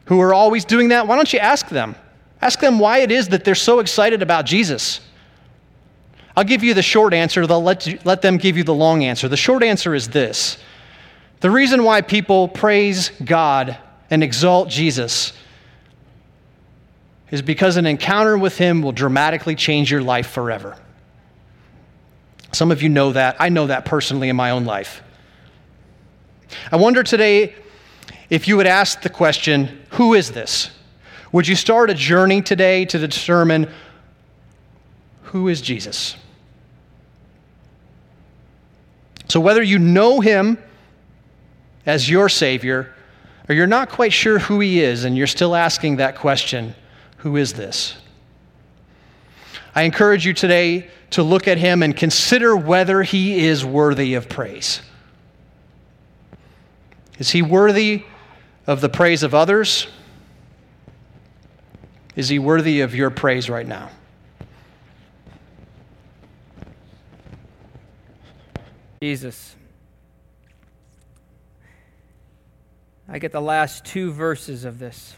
who 0.06 0.20
are 0.20 0.34
always 0.34 0.64
doing 0.64 0.88
that, 0.88 1.06
why 1.06 1.16
don't 1.16 1.32
you 1.32 1.38
ask 1.38 1.68
them? 1.68 1.94
Ask 2.40 2.60
them 2.60 2.78
why 2.78 2.98
it 2.98 3.10
is 3.10 3.28
that 3.28 3.44
they're 3.44 3.54
so 3.54 3.78
excited 3.78 4.22
about 4.22 4.44
Jesus. 4.44 5.00
I'll 6.36 6.44
give 6.44 6.64
you 6.64 6.74
the 6.74 6.82
short 6.82 7.14
answer, 7.14 7.46
they'll 7.46 7.62
let, 7.62 7.86
you, 7.86 7.98
let 8.04 8.22
them 8.22 8.36
give 8.36 8.56
you 8.56 8.64
the 8.64 8.74
long 8.74 9.04
answer. 9.04 9.28
The 9.28 9.36
short 9.36 9.62
answer 9.62 9.94
is 9.94 10.08
this 10.08 10.58
the 11.40 11.50
reason 11.50 11.84
why 11.84 12.00
people 12.00 12.48
praise 12.48 13.10
God 13.24 13.76
and 14.10 14.22
exalt 14.22 14.68
Jesus 14.68 15.32
is 17.30 17.42
because 17.42 17.76
an 17.76 17.86
encounter 17.86 18.38
with 18.38 18.56
Him 18.56 18.82
will 18.82 18.92
dramatically 18.92 19.54
change 19.54 19.90
your 19.90 20.02
life 20.02 20.28
forever. 20.28 20.76
Some 22.52 22.70
of 22.70 22.82
you 22.82 22.88
know 22.88 23.12
that. 23.12 23.36
I 23.40 23.48
know 23.48 23.66
that 23.66 23.84
personally 23.84 24.28
in 24.28 24.36
my 24.36 24.50
own 24.50 24.64
life. 24.64 25.02
I 26.70 26.76
wonder 26.76 27.02
today 27.02 27.54
if 28.34 28.48
you 28.48 28.56
would 28.56 28.66
ask 28.66 29.00
the 29.00 29.08
question, 29.08 29.86
Who 29.90 30.14
is 30.14 30.32
this? 30.32 30.70
Would 31.30 31.46
you 31.46 31.54
start 31.54 31.88
a 31.88 31.94
journey 31.94 32.42
today 32.42 32.84
to 32.86 32.98
determine 32.98 33.70
who 35.22 35.46
is 35.46 35.60
Jesus? 35.60 36.16
So, 39.28 39.38
whether 39.38 39.62
you 39.62 39.78
know 39.78 40.18
him 40.18 40.58
as 41.86 42.10
your 42.10 42.28
Savior 42.28 42.92
or 43.48 43.54
you're 43.54 43.68
not 43.68 43.88
quite 43.88 44.12
sure 44.12 44.40
who 44.40 44.58
he 44.58 44.82
is 44.82 45.04
and 45.04 45.16
you're 45.16 45.28
still 45.28 45.54
asking 45.54 45.96
that 45.96 46.16
question, 46.16 46.74
who 47.18 47.36
is 47.36 47.52
this? 47.52 47.96
I 49.76 49.82
encourage 49.82 50.26
you 50.26 50.34
today 50.34 50.88
to 51.10 51.22
look 51.22 51.46
at 51.46 51.58
him 51.58 51.84
and 51.84 51.96
consider 51.96 52.56
whether 52.56 53.04
he 53.04 53.46
is 53.46 53.64
worthy 53.64 54.14
of 54.14 54.28
praise. 54.28 54.80
Is 57.20 57.30
he 57.30 57.40
worthy 57.40 58.02
of 58.66 58.80
the 58.80 58.88
praise 58.88 59.22
of 59.22 59.34
others? 59.34 59.86
Is 62.16 62.28
he 62.28 62.38
worthy 62.38 62.80
of 62.80 62.94
your 62.94 63.10
praise 63.10 63.50
right 63.50 63.66
now? 63.66 63.90
Jesus. 69.02 69.54
I 73.08 73.18
get 73.18 73.32
the 73.32 73.40
last 73.40 73.84
two 73.84 74.12
verses 74.12 74.64
of 74.64 74.78
this. 74.78 75.14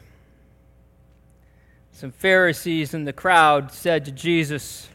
Some 1.92 2.12
Pharisees 2.12 2.94
in 2.94 3.04
the 3.04 3.12
crowd 3.12 3.72
said 3.72 4.04
to 4.06 4.10
Jesus, 4.10 4.88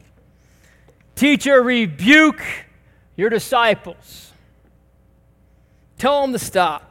Teacher, 1.15 1.61
rebuke 1.63 2.43
your 3.15 3.29
disciples. 3.29 4.31
Tell 5.97 6.21
them 6.21 6.33
to 6.33 6.39
stop. 6.39 6.90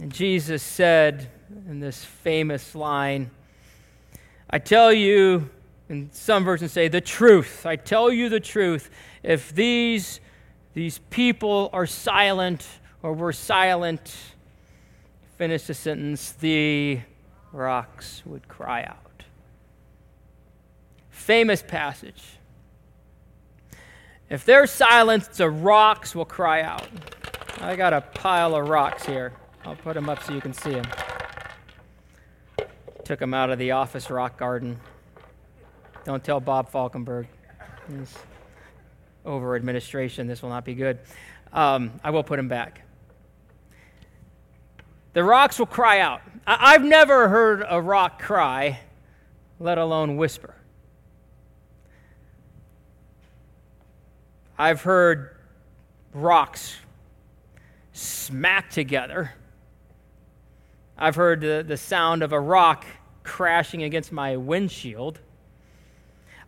And 0.00 0.12
Jesus 0.12 0.62
said 0.62 1.28
in 1.68 1.80
this 1.80 2.04
famous 2.04 2.74
line, 2.74 3.30
I 4.48 4.58
tell 4.58 4.92
you, 4.92 5.50
and 5.88 6.12
some 6.14 6.44
versions 6.44 6.72
say, 6.72 6.88
the 6.88 7.00
truth. 7.00 7.66
I 7.66 7.76
tell 7.76 8.12
you 8.12 8.28
the 8.28 8.40
truth. 8.40 8.90
If 9.22 9.52
these, 9.54 10.20
these 10.74 10.98
people 11.10 11.68
are 11.72 11.86
silent 11.86 12.66
or 13.02 13.12
were 13.12 13.32
silent, 13.32 14.16
finish 15.36 15.64
the 15.64 15.74
sentence, 15.74 16.32
the 16.32 17.00
rocks 17.52 18.22
would 18.24 18.46
cry 18.46 18.84
out. 18.84 19.24
Famous 21.10 21.60
passage. 21.60 22.22
If 24.30 24.44
they're 24.44 24.66
silence, 24.66 25.26
the 25.28 25.50
rocks 25.50 26.14
will 26.14 26.24
cry 26.24 26.62
out. 26.62 26.86
I 27.60 27.74
got 27.74 27.92
a 27.92 28.00
pile 28.00 28.54
of 28.54 28.68
rocks 28.68 29.04
here. 29.04 29.32
I'll 29.68 29.76
put 29.76 29.92
them 29.92 30.08
up 30.08 30.22
so 30.22 30.32
you 30.32 30.40
can 30.40 30.54
see 30.54 30.70
them. 30.70 30.86
Took 33.04 33.18
them 33.18 33.34
out 33.34 33.50
of 33.50 33.58
the 33.58 33.72
office 33.72 34.08
rock 34.08 34.38
garden. 34.38 34.80
Don't 36.06 36.24
tell 36.24 36.40
Bob 36.40 36.72
Falkenberg. 36.72 37.26
He's 37.90 38.14
over 39.26 39.56
administration. 39.56 40.26
This 40.26 40.40
will 40.40 40.48
not 40.48 40.64
be 40.64 40.74
good. 40.74 41.00
Um, 41.52 42.00
I 42.02 42.08
will 42.08 42.22
put 42.22 42.36
them 42.36 42.48
back. 42.48 42.80
The 45.12 45.22
rocks 45.22 45.58
will 45.58 45.66
cry 45.66 46.00
out. 46.00 46.22
I- 46.46 46.72
I've 46.72 46.84
never 46.84 47.28
heard 47.28 47.62
a 47.68 47.78
rock 47.78 48.22
cry, 48.22 48.80
let 49.60 49.76
alone 49.76 50.16
whisper. 50.16 50.54
I've 54.56 54.80
heard 54.80 55.36
rocks 56.14 56.78
smack 57.92 58.70
together. 58.70 59.34
I've 61.00 61.14
heard 61.14 61.40
the, 61.40 61.64
the 61.66 61.76
sound 61.76 62.24
of 62.24 62.32
a 62.32 62.40
rock 62.40 62.84
crashing 63.22 63.84
against 63.84 64.10
my 64.10 64.36
windshield. 64.36 65.20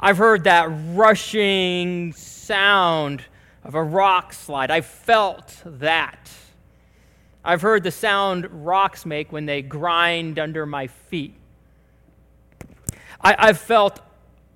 I've 0.01 0.19
heard 0.19 0.45
that 0.45 0.69
rushing 0.93 2.13
sound 2.15 3.23
of 3.63 3.77
a 3.77 3.83
rock 3.83 4.33
slide. 4.33 4.73
I 4.73 4.81
felt 4.81 5.63
that. 5.65 6.31
I've 7.45 7.63
heard 7.63 7.85
the 7.85 7.93
sound 7.93 8.49
rocks 8.67 9.07
make 9.07 9.31
when 9.31 9.47
they 9.47 9.63
grind 9.63 10.41
under 10.41 10.67
my 10.67 10.89
feet. 10.89 11.35
I, 13.21 13.47
have 13.47 13.59
felt 13.59 14.01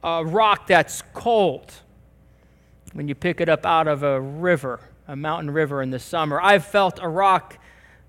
a 0.03 0.25
rock 0.25 0.67
that's 0.67 1.03
cold 1.13 1.73
when 2.95 3.07
you 3.07 3.15
pick 3.15 3.41
it 3.41 3.49
up 3.49 3.65
out 3.65 3.87
of 3.87 4.03
a 4.03 4.21
river, 4.21 4.81
a 5.07 5.15
mountain 5.15 5.51
river 5.51 5.83
in 5.83 5.91
the 5.91 5.99
summer. 5.99 6.41
I've 6.41 6.65
felt 6.65 6.99
a 7.01 7.09
rock 7.09 7.59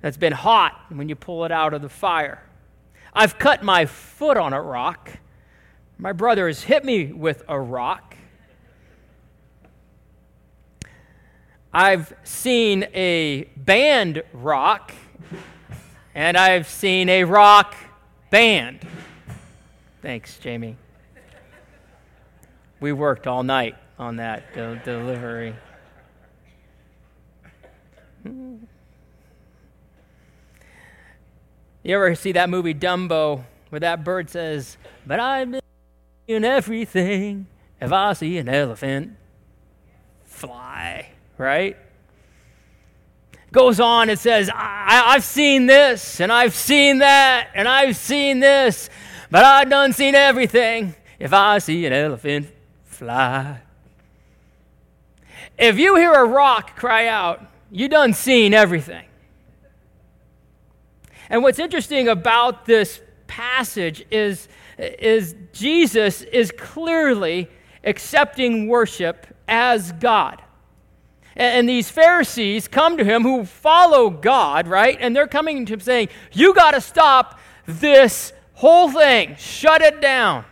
that's 0.02 0.18
been 0.18 0.34
hot 0.34 0.86
when 0.90 1.10
you 1.10 1.16
pull 1.16 1.46
it 1.46 1.52
out 1.52 1.74
of 1.74 1.82
the 1.82 1.90
fire. 1.90 2.42
I've 3.14 3.40
cut 3.40 3.64
my 3.64 3.86
foot 3.86 4.38
on 4.38 4.54
a 4.54 4.62
rock. 4.62 5.10
My 5.98 6.12
brother 6.12 6.48
has 6.48 6.64
hit 6.64 6.84
me 6.84 7.14
with 7.14 7.44
a 7.48 7.60
rock. 7.60 8.16
I've 11.74 12.14
seen 12.24 12.88
a 12.94 13.50
band 13.58 14.24
rock, 14.32 14.94
and 16.14 16.38
I've 16.38 16.68
seen 16.68 17.10
a 17.10 17.24
rock 17.24 17.76
band. 18.30 18.88
Thanks, 20.02 20.38
Jamie. 20.40 20.78
We 22.80 22.94
worked 22.94 23.28
all 23.28 23.44
night 23.44 23.76
on 23.98 24.18
that 24.18 24.54
de- 24.54 24.82
delivery. 24.86 25.56
You 31.86 31.96
ever 31.98 32.16
see 32.16 32.32
that 32.32 32.50
movie 32.50 32.74
Dumbo 32.74 33.44
where 33.70 33.80
that 33.80 34.04
bird 34.04 34.32
says, 34.32 34.76
But 35.06 35.20
I'm 35.20 35.60
in 36.28 36.44
everything 36.44 37.46
if 37.80 37.94
I 37.94 38.14
see 38.14 38.40
an 38.40 38.50
elephant 38.50 39.16
fly? 40.24 41.12
right? 41.38 41.78
Goes 43.52 43.80
on 43.80 44.10
and 44.10 44.18
says, 44.18 44.50
I, 44.52 45.12
have 45.14 45.24
seen 45.24 45.68
this, 45.68 46.20
and 46.20 46.32
I've 46.32 46.56
seen 46.56 47.00
that, 47.00 47.50
and 47.54 47.68
I've 47.68 47.96
seen 47.96 48.40
this, 48.40 48.90
but 49.30 49.46
I've 49.46 49.70
done 49.70 49.94
seen 49.94 50.16
everything 50.16 50.96
if 51.20 51.34
I 51.34 51.60
see 51.60 51.86
an 51.86 51.94
elephant 51.94 52.48
fly. 52.86 53.62
If 55.56 55.78
you 55.78 55.98
hear 55.98 56.14
a 56.14 56.26
rock 56.26 56.76
cry 56.76 57.08
out, 57.08 57.46
you 57.70 57.88
done 57.88 58.14
seen 58.14 58.56
everything. 58.56 59.06
And 61.30 61.44
what's 61.44 61.60
interesting 61.60 62.08
about 62.08 62.66
this 62.66 63.02
passage 63.28 64.06
is, 64.12 64.48
is 64.78 65.36
Jesus 65.54 66.22
is 66.22 66.52
clearly 66.52 67.50
accepting 67.84 68.68
worship 68.68 69.28
as 69.48 69.92
God. 69.94 70.42
And 71.36 71.68
these 71.68 71.90
Pharisees 71.90 72.68
come 72.68 72.98
to 72.98 73.04
him 73.04 73.24
who 73.24 73.44
follow 73.44 74.10
God, 74.10 74.68
right? 74.68 74.98
And 75.00 75.14
they're 75.16 75.28
coming 75.28 75.66
to 75.66 75.74
him 75.74 75.80
saying, 75.82 76.10
You 76.32 76.54
got 76.54 76.72
to 76.72 76.82
stop 76.82 77.40
this 77.66 78.32
whole 78.54 78.90
thing, 78.90 79.36
shut 79.38 79.82
it 79.82 80.00
down, 80.00 80.46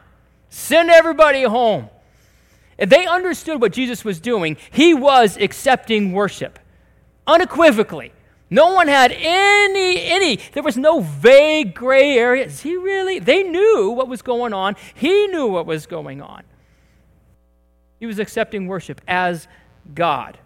send 0.50 0.90
everybody 0.90 1.44
home. 1.44 1.90
And 2.78 2.90
they 2.90 3.06
understood 3.06 3.62
what 3.62 3.72
Jesus 3.72 4.04
was 4.04 4.20
doing. 4.20 4.58
He 4.72 4.94
was 4.94 5.38
accepting 5.38 6.12
worship 6.12 6.60
unequivocally. 7.26 8.12
No 8.54 8.72
one 8.72 8.88
had 8.88 9.12
any, 9.12 10.04
any, 10.04 10.36
there 10.52 10.62
was 10.62 10.78
no 10.78 11.00
vague 11.00 11.74
gray 11.74 12.16
area. 12.20 12.46
Is 12.46 12.62
he 12.62 12.76
really? 12.76 13.18
They 13.18 13.42
knew 13.42 13.90
what 13.90 14.08
was 14.08 14.22
going 14.22 14.54
on. 14.54 14.76
He 14.94 15.26
knew 15.26 15.48
what 15.48 15.66
was 15.66 15.88
going 15.88 16.22
on. 16.22 16.44
He 18.00 18.06
was 18.06 18.20
accepting 18.20 18.68
worship 18.68 19.02
as 19.08 19.48
God. 19.96 20.38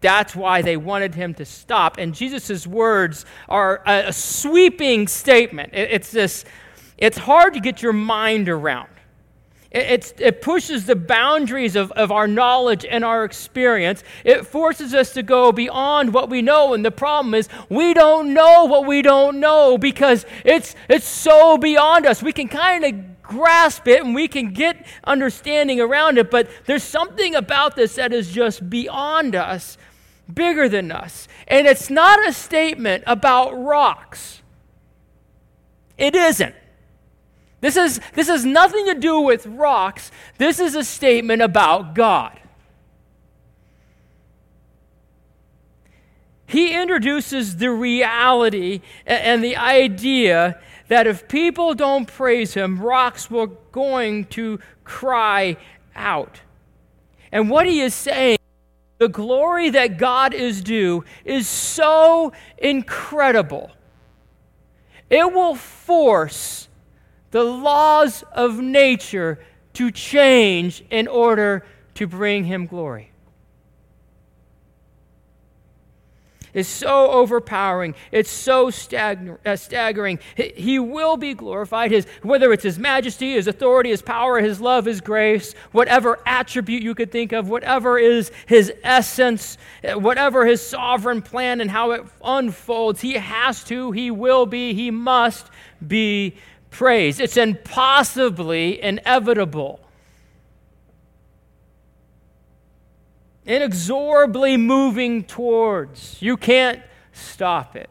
That's 0.00 0.36
why 0.36 0.62
they 0.62 0.76
wanted 0.76 1.16
him 1.16 1.34
to 1.34 1.44
stop. 1.44 1.98
And 1.98 2.14
Jesus' 2.14 2.64
words 2.64 3.26
are 3.48 3.82
a 3.84 4.12
sweeping 4.12 5.08
statement. 5.08 5.70
It's 5.72 6.12
this, 6.12 6.44
it's 6.96 7.18
hard 7.18 7.54
to 7.54 7.60
get 7.60 7.82
your 7.82 7.92
mind 7.92 8.48
around. 8.48 8.88
It, 9.70 10.14
it 10.18 10.40
pushes 10.40 10.86
the 10.86 10.96
boundaries 10.96 11.76
of, 11.76 11.92
of 11.92 12.10
our 12.10 12.26
knowledge 12.26 12.86
and 12.86 13.04
our 13.04 13.24
experience. 13.24 14.02
It 14.24 14.46
forces 14.46 14.94
us 14.94 15.12
to 15.12 15.22
go 15.22 15.52
beyond 15.52 16.14
what 16.14 16.30
we 16.30 16.40
know. 16.40 16.72
And 16.72 16.82
the 16.82 16.90
problem 16.90 17.34
is, 17.34 17.50
we 17.68 17.92
don't 17.92 18.32
know 18.32 18.64
what 18.64 18.86
we 18.86 19.02
don't 19.02 19.40
know 19.40 19.76
because 19.76 20.24
it's, 20.42 20.74
it's 20.88 21.06
so 21.06 21.58
beyond 21.58 22.06
us. 22.06 22.22
We 22.22 22.32
can 22.32 22.48
kind 22.48 22.84
of 22.84 23.22
grasp 23.22 23.86
it 23.86 24.02
and 24.02 24.14
we 24.14 24.26
can 24.26 24.54
get 24.54 24.86
understanding 25.04 25.80
around 25.80 26.16
it, 26.16 26.30
but 26.30 26.48
there's 26.64 26.82
something 26.82 27.34
about 27.34 27.76
this 27.76 27.96
that 27.96 28.10
is 28.10 28.32
just 28.32 28.70
beyond 28.70 29.34
us, 29.34 29.76
bigger 30.32 30.66
than 30.66 30.90
us. 30.90 31.28
And 31.46 31.66
it's 31.66 31.90
not 31.90 32.26
a 32.26 32.32
statement 32.32 33.04
about 33.06 33.52
rocks, 33.52 34.42
it 35.98 36.14
isn't. 36.14 36.54
This, 37.60 37.76
is, 37.76 38.00
this 38.14 38.28
has 38.28 38.44
nothing 38.44 38.86
to 38.86 38.94
do 38.94 39.20
with 39.20 39.46
rocks. 39.46 40.10
This 40.38 40.60
is 40.60 40.74
a 40.74 40.84
statement 40.84 41.42
about 41.42 41.94
God. 41.94 42.38
He 46.46 46.74
introduces 46.74 47.56
the 47.56 47.70
reality 47.70 48.80
and 49.04 49.44
the 49.44 49.56
idea 49.56 50.58
that 50.88 51.06
if 51.06 51.28
people 51.28 51.74
don't 51.74 52.06
praise 52.06 52.54
him, 52.54 52.80
rocks 52.80 53.30
were 53.30 53.48
going 53.70 54.24
to 54.26 54.58
cry 54.84 55.58
out. 55.94 56.40
And 57.30 57.50
what 57.50 57.66
he 57.66 57.80
is 57.80 57.94
saying, 57.94 58.38
the 58.96 59.08
glory 59.08 59.68
that 59.70 59.98
God 59.98 60.32
is 60.32 60.62
due, 60.62 61.04
is 61.24 61.46
so 61.46 62.32
incredible. 62.56 63.70
It 65.10 65.32
will 65.32 65.54
force 65.54 66.67
the 67.30 67.44
laws 67.44 68.24
of 68.32 68.58
nature 68.58 69.38
to 69.74 69.90
change 69.90 70.84
in 70.90 71.06
order 71.06 71.64
to 71.94 72.06
bring 72.06 72.44
him 72.44 72.66
glory. 72.66 73.12
It's 76.54 76.68
so 76.68 77.10
overpowering. 77.10 77.94
It's 78.10 78.30
so 78.30 78.68
uh, 78.68 79.56
staggering. 79.56 80.18
He 80.34 80.78
will 80.78 81.16
be 81.16 81.34
glorified. 81.34 81.90
His, 81.90 82.06
whether 82.22 82.52
it's 82.52 82.64
His 82.64 82.78
majesty, 82.78 83.34
His 83.34 83.46
authority, 83.46 83.90
His 83.90 84.02
power, 84.02 84.40
His 84.40 84.60
love, 84.60 84.86
His 84.86 85.00
grace, 85.00 85.52
whatever 85.72 86.18
attribute 86.26 86.82
you 86.82 86.94
could 86.94 87.12
think 87.12 87.32
of, 87.32 87.48
whatever 87.48 87.98
is 87.98 88.32
His 88.46 88.72
essence, 88.82 89.58
uh, 89.84 89.98
whatever 89.98 90.46
His 90.46 90.60
sovereign 90.60 91.22
plan 91.22 91.60
and 91.60 91.70
how 91.70 91.92
it 91.92 92.04
unfolds, 92.24 93.00
He 93.00 93.14
has 93.14 93.62
to, 93.64 93.92
He 93.92 94.10
will 94.10 94.46
be, 94.46 94.74
He 94.74 94.90
must 94.90 95.46
be 95.86 96.36
praise. 96.78 97.18
It's 97.18 97.36
impossibly 97.36 98.80
inevitable. 98.80 99.80
Inexorably 103.44 104.56
moving 104.56 105.24
towards. 105.24 106.22
You 106.22 106.36
can't 106.36 106.80
stop 107.12 107.74
it. 107.74 107.90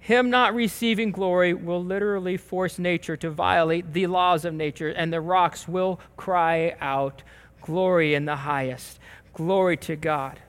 Him 0.00 0.30
not 0.30 0.52
receiving 0.52 1.12
glory 1.12 1.54
will 1.54 1.84
literally 1.84 2.36
force 2.36 2.80
nature 2.80 3.16
to 3.18 3.30
violate 3.30 3.92
the 3.92 4.08
laws 4.08 4.44
of 4.44 4.52
nature, 4.52 4.88
and 4.88 5.12
the 5.12 5.20
rocks 5.20 5.68
will 5.68 6.00
cry 6.16 6.74
out, 6.80 7.22
Glory 7.60 8.14
in 8.14 8.24
the 8.24 8.34
highest. 8.34 8.98
Glory 9.32 9.76
to 9.76 9.94
God. 9.94 10.40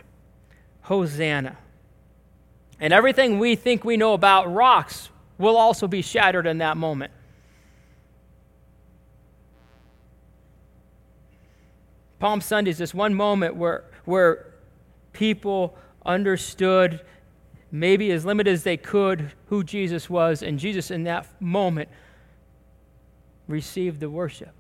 Hosanna. 0.84 1.58
And 2.80 2.91
everything 2.91 3.38
we 3.38 3.56
think 3.56 3.84
we 3.84 3.95
know 3.95 4.15
about 4.15 4.52
rocks 4.52 5.11
will 5.41 5.58
also 5.58 5.88
be 5.88 6.01
shattered 6.01 6.47
in 6.47 6.60
that 6.60 6.77
moment. 6.77 7.12
Palm 12.19 12.39
Sunday 12.39 12.69
is 12.69 12.77
this 12.77 12.93
one 12.93 13.15
moment 13.15 13.56
where, 13.56 13.84
where 14.06 14.54
people 15.12 15.75
understood, 16.06 17.01
maybe 17.71 18.12
as 18.12 18.23
limited 18.25 18.54
as 18.54 18.63
they 18.63 18.77
could, 18.77 19.32
who 19.47 19.63
Jesus 19.63 20.10
was, 20.10 20.43
and 20.43 20.60
Jesus 20.60 20.91
in 20.91 21.04
that 21.06 21.27
moment 21.41 21.89
received 23.47 23.99
the 23.99 24.10
worship. 24.10 24.54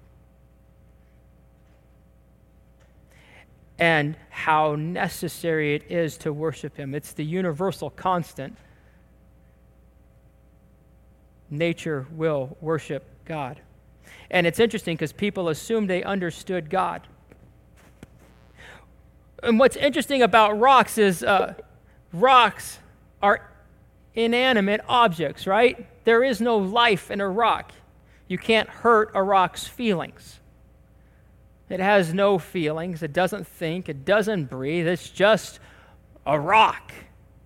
And 3.77 4.15
how 4.29 4.75
necessary 4.75 5.75
it 5.75 5.83
is 5.89 6.17
to 6.19 6.33
worship 6.33 6.77
Him. 6.77 6.95
It's 6.95 7.13
the 7.13 7.25
universal 7.25 7.91
constant 7.91 8.57
nature 11.51 12.07
will 12.11 12.57
worship 12.61 13.05
God. 13.25 13.59
And 14.31 14.47
it's 14.47 14.59
interesting 14.59 14.95
because 14.95 15.11
people 15.11 15.49
assume 15.49 15.87
they 15.87 16.03
understood 16.03 16.69
God. 16.69 17.05
And 19.43 19.59
what's 19.59 19.75
interesting 19.75 20.21
about 20.21 20.59
rocks 20.59 20.97
is 20.97 21.23
uh, 21.23 21.55
rocks 22.13 22.79
are 23.21 23.51
inanimate 24.15 24.81
objects, 24.87 25.45
right? 25.45 25.87
There 26.05 26.23
is 26.23 26.41
no 26.41 26.57
life 26.57 27.11
in 27.11 27.21
a 27.21 27.29
rock. 27.29 27.73
You 28.27 28.37
can't 28.37 28.69
hurt 28.69 29.11
a 29.13 29.21
rock's 29.21 29.67
feelings. 29.67 30.39
It 31.69 31.79
has 31.79 32.13
no 32.13 32.37
feelings. 32.37 33.03
It 33.03 33.13
doesn't 33.13 33.47
think. 33.47 33.89
It 33.89 34.05
doesn't 34.05 34.45
breathe. 34.45 34.87
It's 34.87 35.09
just 35.09 35.59
a 36.25 36.39
rock. 36.39 36.93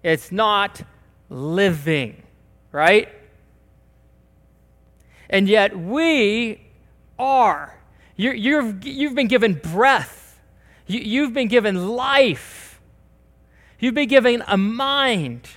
It's 0.04 0.32
not 0.32 0.82
living, 1.30 2.24
right? 2.72 3.10
And 5.30 5.48
yet 5.48 5.78
we 5.78 6.62
are. 7.18 7.78
you 8.16 8.56
have 8.56 8.86
you've 8.86 9.16
been 9.16 9.28
given 9.28 9.54
breath, 9.54 10.40
you, 10.88 11.00
you've 11.00 11.34
been 11.34 11.48
given 11.48 11.90
life, 11.90 12.80
you've 13.80 13.96
been 13.96 14.10
given 14.10 14.44
a 14.48 14.58
mind. 14.58 15.50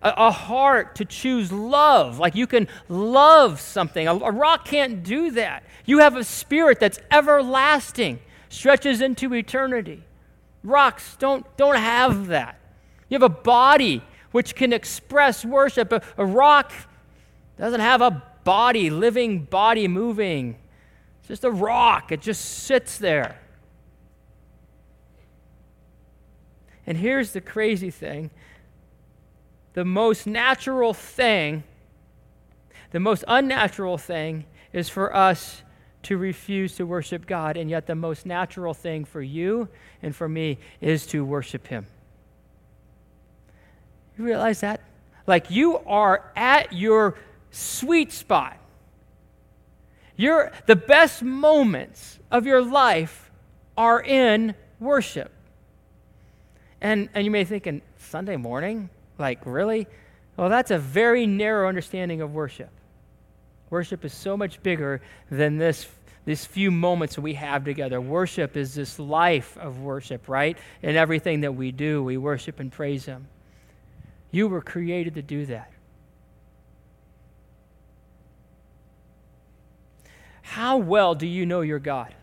A, 0.00 0.30
heart 0.30 0.94
to 0.94 1.04
choose 1.04 1.50
love. 1.50 2.20
Like 2.20 2.36
you 2.36 2.46
can 2.46 2.68
love 2.88 3.60
something. 3.60 4.06
A, 4.06 4.14
a 4.14 4.30
rock 4.30 4.64
can't 4.64 5.02
do 5.02 5.32
that. 5.32 5.64
You 5.86 5.98
have 5.98 6.16
a 6.16 6.22
spirit 6.22 6.78
that's 6.78 7.00
everlasting, 7.10 8.20
stretches 8.48 9.00
into 9.00 9.34
eternity. 9.34 10.04
Rocks 10.62 11.16
don't, 11.18 11.44
don't 11.56 11.76
have 11.76 12.28
that. 12.28 12.60
You 13.08 13.16
have 13.16 13.22
a 13.22 13.28
body 13.28 14.02
which 14.32 14.54
can 14.54 14.72
express 14.72 15.44
worship. 15.44 15.92
A, 15.92 16.02
a, 16.16 16.26
rock 16.26 16.72
doesn't 17.56 17.80
have 17.80 18.02
a 18.02 18.22
body, 18.48 18.88
living 18.88 19.40
body 19.40 19.86
moving. 19.86 20.56
It's 21.18 21.28
just 21.28 21.44
a 21.44 21.50
rock, 21.50 22.12
it 22.12 22.22
just 22.22 22.42
sits 22.64 22.96
there. 22.96 23.38
And 26.86 26.96
here's 26.96 27.32
the 27.32 27.42
crazy 27.42 27.90
thing 27.90 28.30
the 29.74 29.84
most 29.84 30.26
natural 30.26 30.94
thing, 30.94 31.62
the 32.90 33.00
most 33.00 33.22
unnatural 33.28 33.98
thing 33.98 34.46
is 34.72 34.88
for 34.88 35.14
us 35.14 35.62
to 36.04 36.16
refuse 36.16 36.74
to 36.76 36.86
worship 36.86 37.26
God. 37.26 37.58
And 37.58 37.68
yet, 37.68 37.86
the 37.86 37.94
most 37.94 38.24
natural 38.24 38.72
thing 38.72 39.04
for 39.04 39.20
you 39.20 39.68
and 40.00 40.16
for 40.16 40.26
me 40.26 40.56
is 40.80 41.04
to 41.08 41.22
worship 41.22 41.66
Him. 41.66 41.86
You 44.16 44.24
realize 44.24 44.60
that? 44.60 44.80
Like, 45.26 45.50
you 45.50 45.76
are 45.80 46.32
at 46.34 46.72
your 46.72 47.14
sweet 47.50 48.12
spot. 48.12 48.58
Your, 50.16 50.52
the 50.66 50.76
best 50.76 51.22
moments 51.22 52.18
of 52.30 52.46
your 52.46 52.62
life 52.62 53.30
are 53.76 54.00
in 54.00 54.54
worship. 54.80 55.32
And, 56.80 57.08
and 57.14 57.24
you 57.24 57.30
may 57.30 57.44
think, 57.44 57.66
in 57.66 57.82
Sunday 57.96 58.36
morning? 58.36 58.90
Like, 59.18 59.40
really? 59.44 59.86
Well, 60.36 60.48
that's 60.48 60.70
a 60.70 60.78
very 60.78 61.26
narrow 61.26 61.68
understanding 61.68 62.20
of 62.20 62.32
worship. 62.32 62.70
Worship 63.70 64.04
is 64.04 64.12
so 64.12 64.36
much 64.36 64.62
bigger 64.62 65.00
than 65.30 65.58
this 65.58 65.86
these 66.28 66.44
few 66.44 66.70
moments 66.70 67.18
we 67.18 67.32
have 67.32 67.64
together. 67.64 68.02
Worship 68.02 68.54
is 68.54 68.74
this 68.74 68.98
life 68.98 69.56
of 69.56 69.80
worship, 69.80 70.28
right? 70.28 70.58
In 70.82 70.94
everything 70.94 71.40
that 71.40 71.54
we 71.54 71.72
do, 71.72 72.02
we 72.02 72.18
worship 72.18 72.60
and 72.60 72.70
praise 72.70 73.06
Him. 73.06 73.28
You 74.30 74.46
were 74.46 74.60
created 74.60 75.14
to 75.14 75.22
do 75.22 75.46
that. 75.46 75.72
How 80.48 80.78
well 80.78 81.14
do 81.14 81.26
you 81.26 81.44
know 81.44 81.60
your 81.60 81.78
God? 81.78 82.14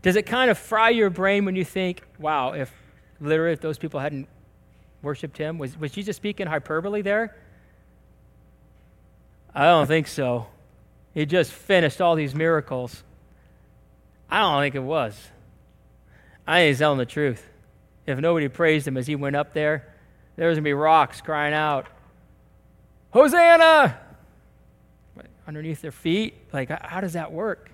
Does 0.00 0.16
it 0.16 0.24
kind 0.24 0.50
of 0.50 0.56
fry 0.56 0.88
your 0.88 1.10
brain 1.10 1.44
when 1.44 1.54
you 1.54 1.66
think, 1.66 2.02
wow, 2.18 2.52
if 2.52 2.72
literally 3.20 3.52
if 3.52 3.60
those 3.60 3.76
people 3.76 4.00
hadn't 4.00 4.26
worshiped 5.02 5.36
him, 5.36 5.58
was, 5.58 5.78
was 5.78 5.92
Jesus 5.92 6.16
speaking 6.16 6.46
hyperbole 6.46 7.02
there? 7.02 7.36
I 9.54 9.64
don't 9.64 9.86
think 9.86 10.08
so. 10.08 10.46
He 11.12 11.26
just 11.26 11.52
finished 11.52 12.00
all 12.00 12.14
these 12.16 12.34
miracles. 12.34 13.04
I 14.30 14.40
don't 14.40 14.62
think 14.62 14.74
it 14.74 14.82
was. 14.82 15.14
I 16.46 16.60
think 16.60 16.68
he's 16.70 16.78
telling 16.78 16.98
the 16.98 17.06
truth. 17.06 17.46
If 18.06 18.18
nobody 18.18 18.48
praised 18.48 18.88
him 18.88 18.96
as 18.96 19.06
he 19.06 19.14
went 19.14 19.36
up 19.36 19.52
there, 19.52 19.94
there 20.36 20.48
was 20.48 20.56
going 20.56 20.64
to 20.64 20.68
be 20.68 20.72
rocks 20.72 21.20
crying 21.20 21.52
out, 21.54 21.86
Hosanna! 23.10 24.00
Underneath 25.46 25.82
their 25.82 25.92
feet. 25.92 26.34
Like, 26.52 26.70
how 26.70 27.00
does 27.00 27.12
that 27.12 27.32
work? 27.32 27.70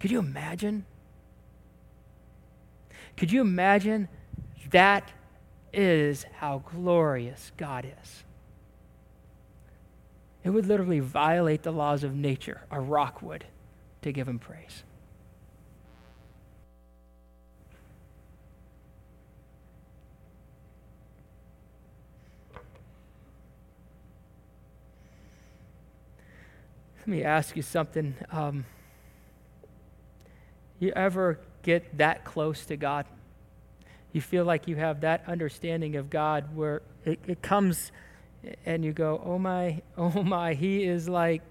Could 0.00 0.10
you 0.10 0.18
imagine? 0.18 0.84
Could 3.16 3.32
you 3.32 3.40
imagine 3.40 4.08
that 4.70 5.10
is 5.72 6.24
how 6.36 6.62
glorious 6.70 7.52
God 7.56 7.84
is? 8.02 8.24
It 10.44 10.50
would 10.50 10.66
literally 10.66 11.00
violate 11.00 11.62
the 11.62 11.72
laws 11.72 12.04
of 12.04 12.14
nature, 12.14 12.62
a 12.70 12.80
rock 12.80 13.20
would, 13.22 13.44
to 14.02 14.12
give 14.12 14.28
him 14.28 14.38
praise. 14.38 14.84
Let 26.98 27.08
me 27.08 27.22
ask 27.24 27.56
you 27.56 27.62
something. 27.62 28.14
Um, 28.30 28.64
you 30.78 30.92
ever 30.94 31.40
get 31.62 31.98
that 31.98 32.24
close 32.24 32.66
to 32.66 32.76
God? 32.76 33.06
You 34.12 34.20
feel 34.20 34.44
like 34.44 34.68
you 34.68 34.76
have 34.76 35.00
that 35.00 35.24
understanding 35.26 35.96
of 35.96 36.10
God 36.10 36.54
where 36.54 36.82
it, 37.04 37.18
it 37.26 37.42
comes 37.42 37.92
and 38.64 38.84
you 38.84 38.92
go, 38.92 39.20
oh 39.24 39.38
my, 39.38 39.82
oh 39.96 40.22
my, 40.22 40.54
he 40.54 40.84
is 40.84 41.08
like, 41.08 41.42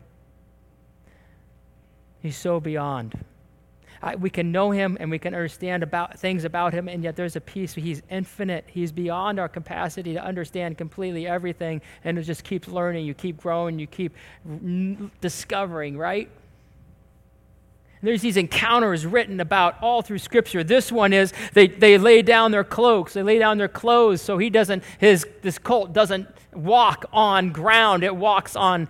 he's 2.22 2.38
so 2.38 2.60
beyond. 2.60 3.18
I, 4.02 4.16
we 4.16 4.30
can 4.30 4.52
know 4.52 4.72
him 4.72 4.98
and 5.00 5.10
we 5.10 5.20
can 5.20 5.34
understand 5.34 5.84
about 5.84 6.20
things 6.20 6.44
about 6.44 6.74
him, 6.74 6.88
and 6.88 7.04
yet 7.04 7.16
there's 7.16 7.36
a 7.36 7.42
piece. 7.42 7.74
He's 7.74 8.02
infinite. 8.10 8.66
He's 8.68 8.92
beyond 8.92 9.40
our 9.40 9.50
capacity 9.50 10.14
to 10.14 10.24
understand 10.24 10.78
completely 10.78 11.28
everything, 11.28 11.82
and 12.04 12.18
it 12.18 12.24
just 12.24 12.44
keeps 12.44 12.68
learning. 12.68 13.06
You 13.06 13.14
keep 13.14 13.38
growing. 13.38 13.80
You 13.80 13.88
keep 13.88 14.16
n- 14.46 15.12
discovering. 15.22 15.98
Right? 15.98 16.30
There's 18.02 18.22
these 18.22 18.38
encounters 18.38 19.06
written 19.06 19.40
about 19.40 19.76
all 19.82 20.02
through 20.02 20.20
Scripture. 20.20 20.64
This 20.64 20.92
one 20.92 21.14
is 21.14 21.34
they, 21.54 21.68
they 21.68 21.98
lay 21.98 22.22
down 22.22 22.52
their 22.52 22.64
cloaks, 22.64 23.14
they 23.14 23.24
lay 23.24 23.40
down 23.40 23.58
their 23.58 23.68
clothes 23.68 24.22
so 24.22 24.38
he 24.38 24.50
doesn't, 24.50 24.84
his, 25.00 25.26
this 25.42 25.58
colt 25.58 25.94
doesn't 25.94 26.28
walk 26.54 27.06
on 27.12 27.52
ground, 27.52 28.04
it 28.04 28.16
walks 28.16 28.56
on 28.56 28.88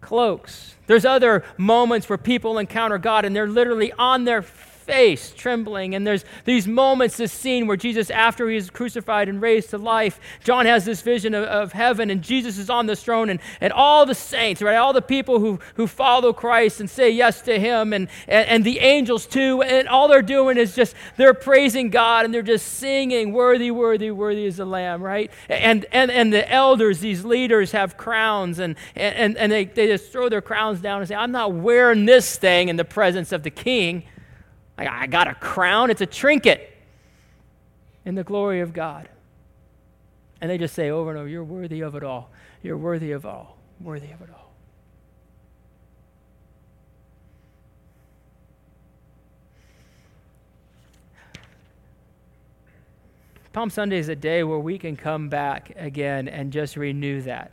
cloaks. 0.00 0.73
There's 0.86 1.04
other 1.04 1.44
moments 1.56 2.08
where 2.08 2.18
people 2.18 2.58
encounter 2.58 2.98
God 2.98 3.24
and 3.24 3.34
they're 3.34 3.48
literally 3.48 3.92
on 3.92 4.24
their 4.24 4.44
face 4.84 5.32
trembling. 5.32 5.94
And 5.94 6.06
there's 6.06 6.24
these 6.44 6.66
moments, 6.66 7.16
this 7.16 7.32
scene 7.32 7.66
where 7.66 7.76
Jesus, 7.76 8.10
after 8.10 8.48
he 8.48 8.56
is 8.56 8.70
crucified 8.70 9.28
and 9.28 9.40
raised 9.40 9.70
to 9.70 9.78
life, 9.78 10.20
John 10.42 10.66
has 10.66 10.84
this 10.84 11.00
vision 11.00 11.34
of, 11.34 11.44
of 11.44 11.72
heaven, 11.72 12.10
and 12.10 12.22
Jesus 12.22 12.58
is 12.58 12.68
on 12.68 12.86
this 12.86 13.02
throne, 13.02 13.30
and, 13.30 13.40
and 13.60 13.72
all 13.72 14.06
the 14.06 14.14
saints, 14.14 14.60
right, 14.62 14.76
all 14.76 14.92
the 14.92 15.02
people 15.02 15.40
who, 15.40 15.58
who 15.74 15.86
follow 15.86 16.32
Christ 16.32 16.80
and 16.80 16.88
say 16.88 17.10
yes 17.10 17.40
to 17.42 17.58
him, 17.58 17.92
and, 17.92 18.08
and, 18.28 18.48
and 18.48 18.64
the 18.64 18.78
angels 18.80 19.26
too, 19.26 19.62
and 19.62 19.88
all 19.88 20.08
they're 20.08 20.22
doing 20.22 20.58
is 20.58 20.74
just 20.74 20.94
they're 21.16 21.34
praising 21.34 21.90
God 21.90 22.24
and 22.24 22.34
they're 22.34 22.42
just 22.42 22.66
singing, 22.74 23.32
Worthy, 23.32 23.70
worthy, 23.70 24.10
worthy 24.10 24.44
is 24.44 24.58
the 24.58 24.64
Lamb, 24.64 25.02
right? 25.02 25.30
And, 25.48 25.86
and, 25.92 26.10
and 26.10 26.32
the 26.32 26.50
elders, 26.50 27.00
these 27.00 27.24
leaders, 27.24 27.72
have 27.72 27.96
crowns, 27.96 28.58
and, 28.58 28.76
and, 28.94 29.36
and 29.36 29.50
they, 29.50 29.64
they 29.64 29.86
just 29.86 30.12
throw 30.12 30.28
their 30.28 30.42
crowns 30.42 30.80
down 30.80 31.00
and 31.00 31.08
say, 31.08 31.14
I'm 31.14 31.32
not 31.32 31.52
wearing 31.52 32.04
this 32.04 32.36
thing 32.36 32.68
in 32.68 32.76
the 32.76 32.84
presence 32.84 33.32
of 33.32 33.42
the 33.42 33.50
king. 33.50 34.04
I 34.76 35.06
got 35.06 35.28
a 35.28 35.34
crown, 35.34 35.90
it's 35.90 36.00
a 36.00 36.06
trinket 36.06 36.70
in 38.04 38.14
the 38.14 38.24
glory 38.24 38.60
of 38.60 38.72
God. 38.72 39.08
And 40.40 40.50
they 40.50 40.58
just 40.58 40.74
say 40.74 40.90
over 40.90 41.10
and 41.10 41.18
over, 41.18 41.28
You're 41.28 41.44
worthy 41.44 41.80
of 41.80 41.94
it 41.94 42.02
all. 42.02 42.30
You're 42.62 42.76
worthy 42.76 43.12
of 43.12 43.24
all. 43.24 43.56
Worthy 43.80 44.10
of 44.10 44.20
it 44.20 44.30
all. 44.30 44.44
Palm 53.54 53.70
Sunday 53.70 53.98
is 53.98 54.08
a 54.08 54.16
day 54.16 54.42
where 54.42 54.58
we 54.58 54.78
can 54.78 54.96
come 54.96 55.28
back 55.28 55.72
again 55.76 56.26
and 56.26 56.52
just 56.52 56.76
renew 56.76 57.22
that 57.22 57.52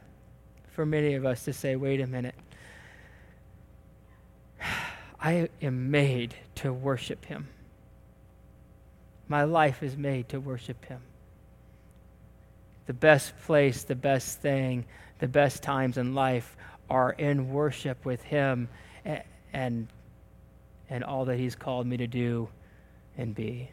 for 0.71 0.83
many 0.83 1.13
of 1.13 1.25
us 1.25 1.45
to 1.45 1.53
say, 1.53 1.75
wait 1.75 2.01
a 2.01 2.07
minute. 2.07 2.33
I 5.21 5.49
am 5.61 5.91
made 5.91 6.33
to 6.55 6.73
worship 6.73 7.25
Him. 7.25 7.47
My 9.27 9.43
life 9.43 9.83
is 9.83 9.95
made 9.95 10.29
to 10.29 10.39
worship 10.39 10.83
Him. 10.85 11.01
The 12.87 12.93
best 12.93 13.37
place, 13.43 13.83
the 13.83 13.95
best 13.95 14.41
thing, 14.41 14.85
the 15.19 15.27
best 15.27 15.61
times 15.61 15.97
in 15.97 16.15
life 16.15 16.57
are 16.89 17.11
in 17.11 17.51
worship 17.51 18.03
with 18.03 18.21
Him 18.23 18.67
and, 19.05 19.21
and, 19.53 19.87
and 20.89 21.03
all 21.03 21.25
that 21.25 21.37
He's 21.37 21.55
called 21.55 21.85
me 21.85 21.97
to 21.97 22.07
do 22.07 22.49
and 23.15 23.35
be. 23.35 23.69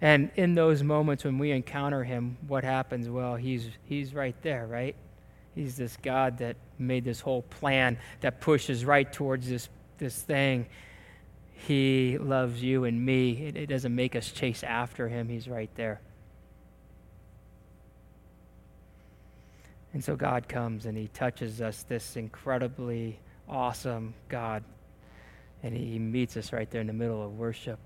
And 0.00 0.30
in 0.34 0.54
those 0.54 0.82
moments 0.82 1.22
when 1.22 1.38
we 1.38 1.50
encounter 1.50 2.02
Him, 2.02 2.38
what 2.48 2.64
happens? 2.64 3.08
Well, 3.10 3.36
He's, 3.36 3.68
he's 3.84 4.14
right 4.14 4.34
there, 4.42 4.66
right? 4.66 4.96
He's 5.54 5.76
this 5.76 5.96
God 6.02 6.38
that 6.38 6.56
made 6.78 7.04
this 7.04 7.20
whole 7.20 7.42
plan 7.42 7.98
that 8.20 8.40
pushes 8.40 8.84
right 8.84 9.10
towards 9.10 9.48
this, 9.48 9.68
this 9.98 10.16
thing. 10.16 10.66
He 11.52 12.18
loves 12.18 12.62
you 12.62 12.84
and 12.84 13.04
me. 13.04 13.46
It, 13.46 13.56
it 13.56 13.66
doesn't 13.66 13.94
make 13.94 14.16
us 14.16 14.30
chase 14.32 14.62
after 14.64 15.08
him, 15.08 15.28
He's 15.28 15.48
right 15.48 15.70
there. 15.74 16.00
And 19.92 20.02
so 20.02 20.16
God 20.16 20.48
comes 20.48 20.86
and 20.86 20.96
He 20.96 21.08
touches 21.08 21.60
us, 21.60 21.82
this 21.82 22.16
incredibly 22.16 23.18
awesome 23.48 24.14
God. 24.28 24.64
And 25.62 25.76
He 25.76 25.98
meets 25.98 26.36
us 26.36 26.52
right 26.52 26.70
there 26.70 26.80
in 26.80 26.86
the 26.86 26.92
middle 26.92 27.22
of 27.22 27.38
worship. 27.38 27.78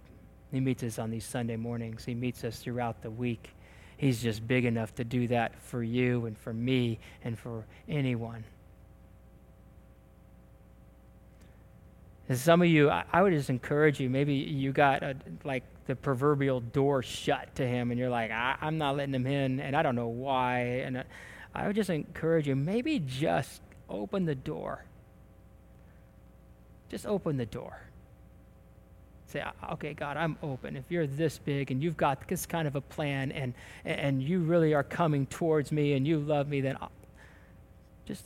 He 0.53 0.61
meets 0.61 0.85
us 0.85 0.99
on 0.99 1.11
these 1.11 1.25
Sunday 1.25 1.57
mornings, 1.57 2.05
He 2.05 2.15
meets 2.15 2.45
us 2.45 2.61
throughout 2.61 3.03
the 3.03 3.11
week. 3.11 3.51
He's 3.97 4.23
just 4.23 4.47
big 4.47 4.65
enough 4.65 4.95
to 4.97 5.05
do 5.05 5.29
that 5.29 5.61
for 5.61 5.83
you 5.83 6.27
and 6.27 6.37
for 6.37 6.53
me 6.53 6.99
and 7.25 7.39
for 7.39 7.65
anyone. 7.89 8.45
And 12.29 12.37
some 12.37 12.61
of 12.61 12.69
you, 12.69 12.91
I, 12.91 13.05
I 13.13 13.23
would 13.23 13.33
just 13.33 13.51
encourage 13.51 14.01
you, 14.01 14.11
maybe 14.11 14.35
you 14.35 14.73
got 14.73 15.03
a, 15.03 15.17
like 15.45 15.63
the 15.87 15.95
proverbial 15.95 16.61
door 16.61 17.03
shut 17.03 17.55
to 17.55 17.67
him 17.67 17.91
and 17.91 17.99
you're 18.01 18.11
like, 18.11 18.31
I, 18.31 18.57
am 18.63 18.79
not 18.79 18.97
letting 18.97 19.15
him 19.15 19.27
in 19.27 19.61
and 19.61 19.77
I 19.77 19.83
don't 19.83 19.95
know 19.95 20.09
why. 20.09 20.61
And 20.85 20.99
uh, 20.99 21.03
I 21.55 21.67
would 21.67 21.77
just 21.77 21.91
encourage 21.91 22.49
you, 22.49 22.57
maybe 22.57 22.99
just 22.99 23.63
open 23.89 24.25
the 24.25 24.35
door. 24.35 24.85
Just 26.89 27.07
open 27.07 27.37
the 27.37 27.47
door. 27.47 27.86
Say, 29.27 29.43
ah, 29.45 29.73
okay, 29.73 29.93
God, 29.93 30.17
I'm 30.17 30.37
open. 30.43 30.77
If 30.77 30.85
you're 30.89 31.07
this 31.07 31.39
big 31.39 31.71
and 31.71 31.83
you've 31.83 31.97
got 31.97 32.29
this 32.29 32.47
kind 32.47 32.69
of 32.69 32.77
a 32.77 32.81
plan 32.81 33.33
and, 33.33 33.55
and 33.85 34.23
you 34.23 34.41
really 34.41 34.73
are 34.73 34.85
coming 34.85 35.27
towards 35.27 35.73
me 35.73 35.95
and 35.95 36.07
you 36.07 36.21
love 36.21 36.49
me, 36.49 36.61
then 36.61 36.77
I'll 36.81 36.93
just 38.07 38.25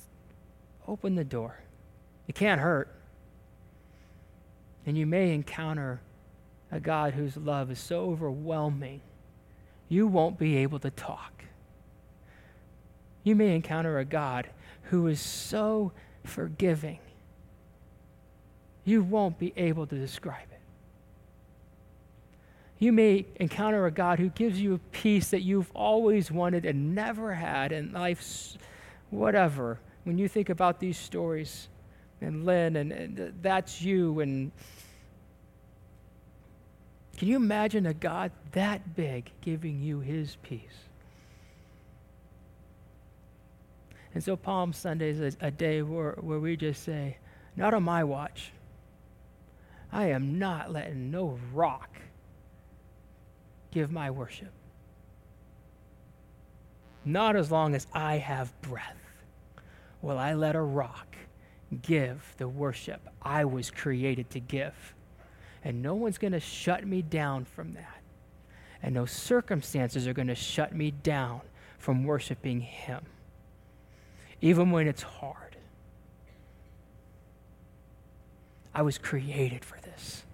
open 0.87 1.15
the 1.15 1.25
door. 1.25 1.59
It 2.29 2.35
can't 2.35 2.61
hurt. 2.61 2.95
And 4.85 4.97
you 4.97 5.07
may 5.07 5.33
encounter 5.33 6.01
a 6.71 6.81
God 6.81 7.15
whose 7.15 7.37
love 7.37 7.71
is 7.71 7.79
so 7.79 8.11
overwhelming, 8.11 9.01
you 9.89 10.07
won't 10.07 10.39
be 10.39 10.59
able 10.59 10.79
to 10.81 10.91
talk. 10.91 11.45
You 13.25 13.35
may 13.35 13.55
encounter 13.55 13.99
a 13.99 14.05
God 14.05 14.49
who 14.85 15.07
is 15.07 15.21
so 15.21 15.93
forgiving, 16.25 16.99
you 18.85 19.03
won't 19.03 19.39
be 19.39 19.53
able 19.57 19.87
to 19.87 19.97
describe 19.97 20.47
it. 20.51 20.60
You 22.81 22.93
may 22.93 23.27
encounter 23.37 23.85
a 23.85 23.91
God 23.91 24.19
who 24.19 24.31
gives 24.31 24.61
you 24.61 24.75
a 24.75 24.79
peace 24.79 25.31
that 25.31 25.43
you've 25.43 25.71
always 25.75 26.31
wanted 26.31 26.65
and 26.65 26.95
never 26.95 27.35
had 27.35 27.73
in 27.73 27.93
life's 27.93 28.57
whatever 29.11 29.79
when 30.05 30.17
you 30.17 30.29
think 30.29 30.49
about 30.49 30.81
these 30.81 30.97
stories, 30.97 31.69
and 32.23 32.47
Lynn, 32.47 32.77
and, 32.77 32.91
and 32.91 33.35
that's 33.43 33.83
you, 33.83 34.21
and 34.21 34.51
can 37.19 37.29
you 37.29 37.37
imagine 37.37 37.85
a 37.85 37.93
God 37.93 38.33
that 38.53 38.97
big 38.97 39.31
giving 39.43 39.83
you 39.83 40.01
his 40.01 40.37
peace? 40.43 40.63
And 44.15 44.25
so 44.25 44.37
Palm 44.37 44.73
Sunday 44.73 45.11
is 45.11 45.21
a, 45.21 45.47
a 45.47 45.51
day 45.51 45.83
where, 45.83 46.13
where 46.21 46.41
we 46.41 46.57
just 46.57 46.83
say, 46.83 47.19
Not 47.57 47.75
on 47.75 47.83
my 47.83 48.05
watch. 48.05 48.53
I 49.93 50.07
am 50.07 50.39
not 50.39 50.73
letting 50.73 51.11
no 51.11 51.39
rock 51.53 51.91
give 53.71 53.91
my 53.91 54.11
worship. 54.11 54.53
Not 57.05 57.37
as 57.37 57.51
long 57.51 57.75
as 57.75 57.87
I 57.93 58.19
have 58.19 58.59
breath 58.63 58.97
will 60.03 60.19
I 60.19 60.35
let 60.35 60.57
a 60.57 60.61
rock 60.61 61.17
give 61.83 62.35
the 62.39 62.49
worship 62.49 63.01
I 63.23 63.45
was 63.45 63.71
created 63.71 64.31
to 64.31 64.41
give. 64.41 64.95
And 65.63 65.83
no 65.83 65.95
one's 65.95 66.19
going 66.19 66.33
to 66.33 66.41
shut 66.41 66.87
me 66.87 67.03
down 67.03 67.45
from 67.45 67.75
that. 67.75 68.01
And 68.83 68.95
no 68.95 69.05
circumstances 69.05 70.07
are 70.07 70.15
going 70.15 70.29
to 70.29 70.35
shut 70.35 70.75
me 70.75 70.91
down 70.91 71.43
from 71.79 72.05
worshiping 72.05 72.61
Him, 72.61 73.05
even 74.41 74.71
when 74.71 74.89
it's 74.89 75.03
hard. 75.03 75.57
I 78.75 78.83
was 78.83 78.99
created 78.99 79.65
for 79.65 79.79
this. 79.81 80.25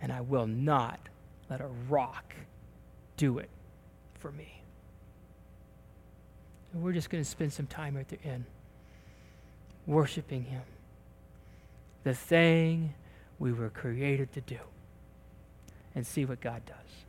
And 0.00 0.12
I 0.12 0.20
will 0.20 0.46
not 0.46 1.08
let 1.54 1.60
a 1.60 1.70
rock 1.88 2.34
do 3.16 3.38
it 3.38 3.48
for 4.18 4.32
me. 4.32 4.60
And 6.72 6.82
we're 6.82 6.92
just 6.92 7.10
going 7.10 7.22
to 7.22 7.30
spend 7.30 7.52
some 7.52 7.68
time 7.68 7.96
at 7.96 8.08
the 8.08 8.20
end 8.24 8.44
worshiping 9.86 10.42
Him. 10.42 10.62
The 12.02 12.12
thing 12.12 12.94
we 13.38 13.52
were 13.52 13.70
created 13.70 14.32
to 14.32 14.40
do. 14.40 14.58
And 15.94 16.04
see 16.04 16.24
what 16.24 16.40
God 16.40 16.62
does. 16.66 17.03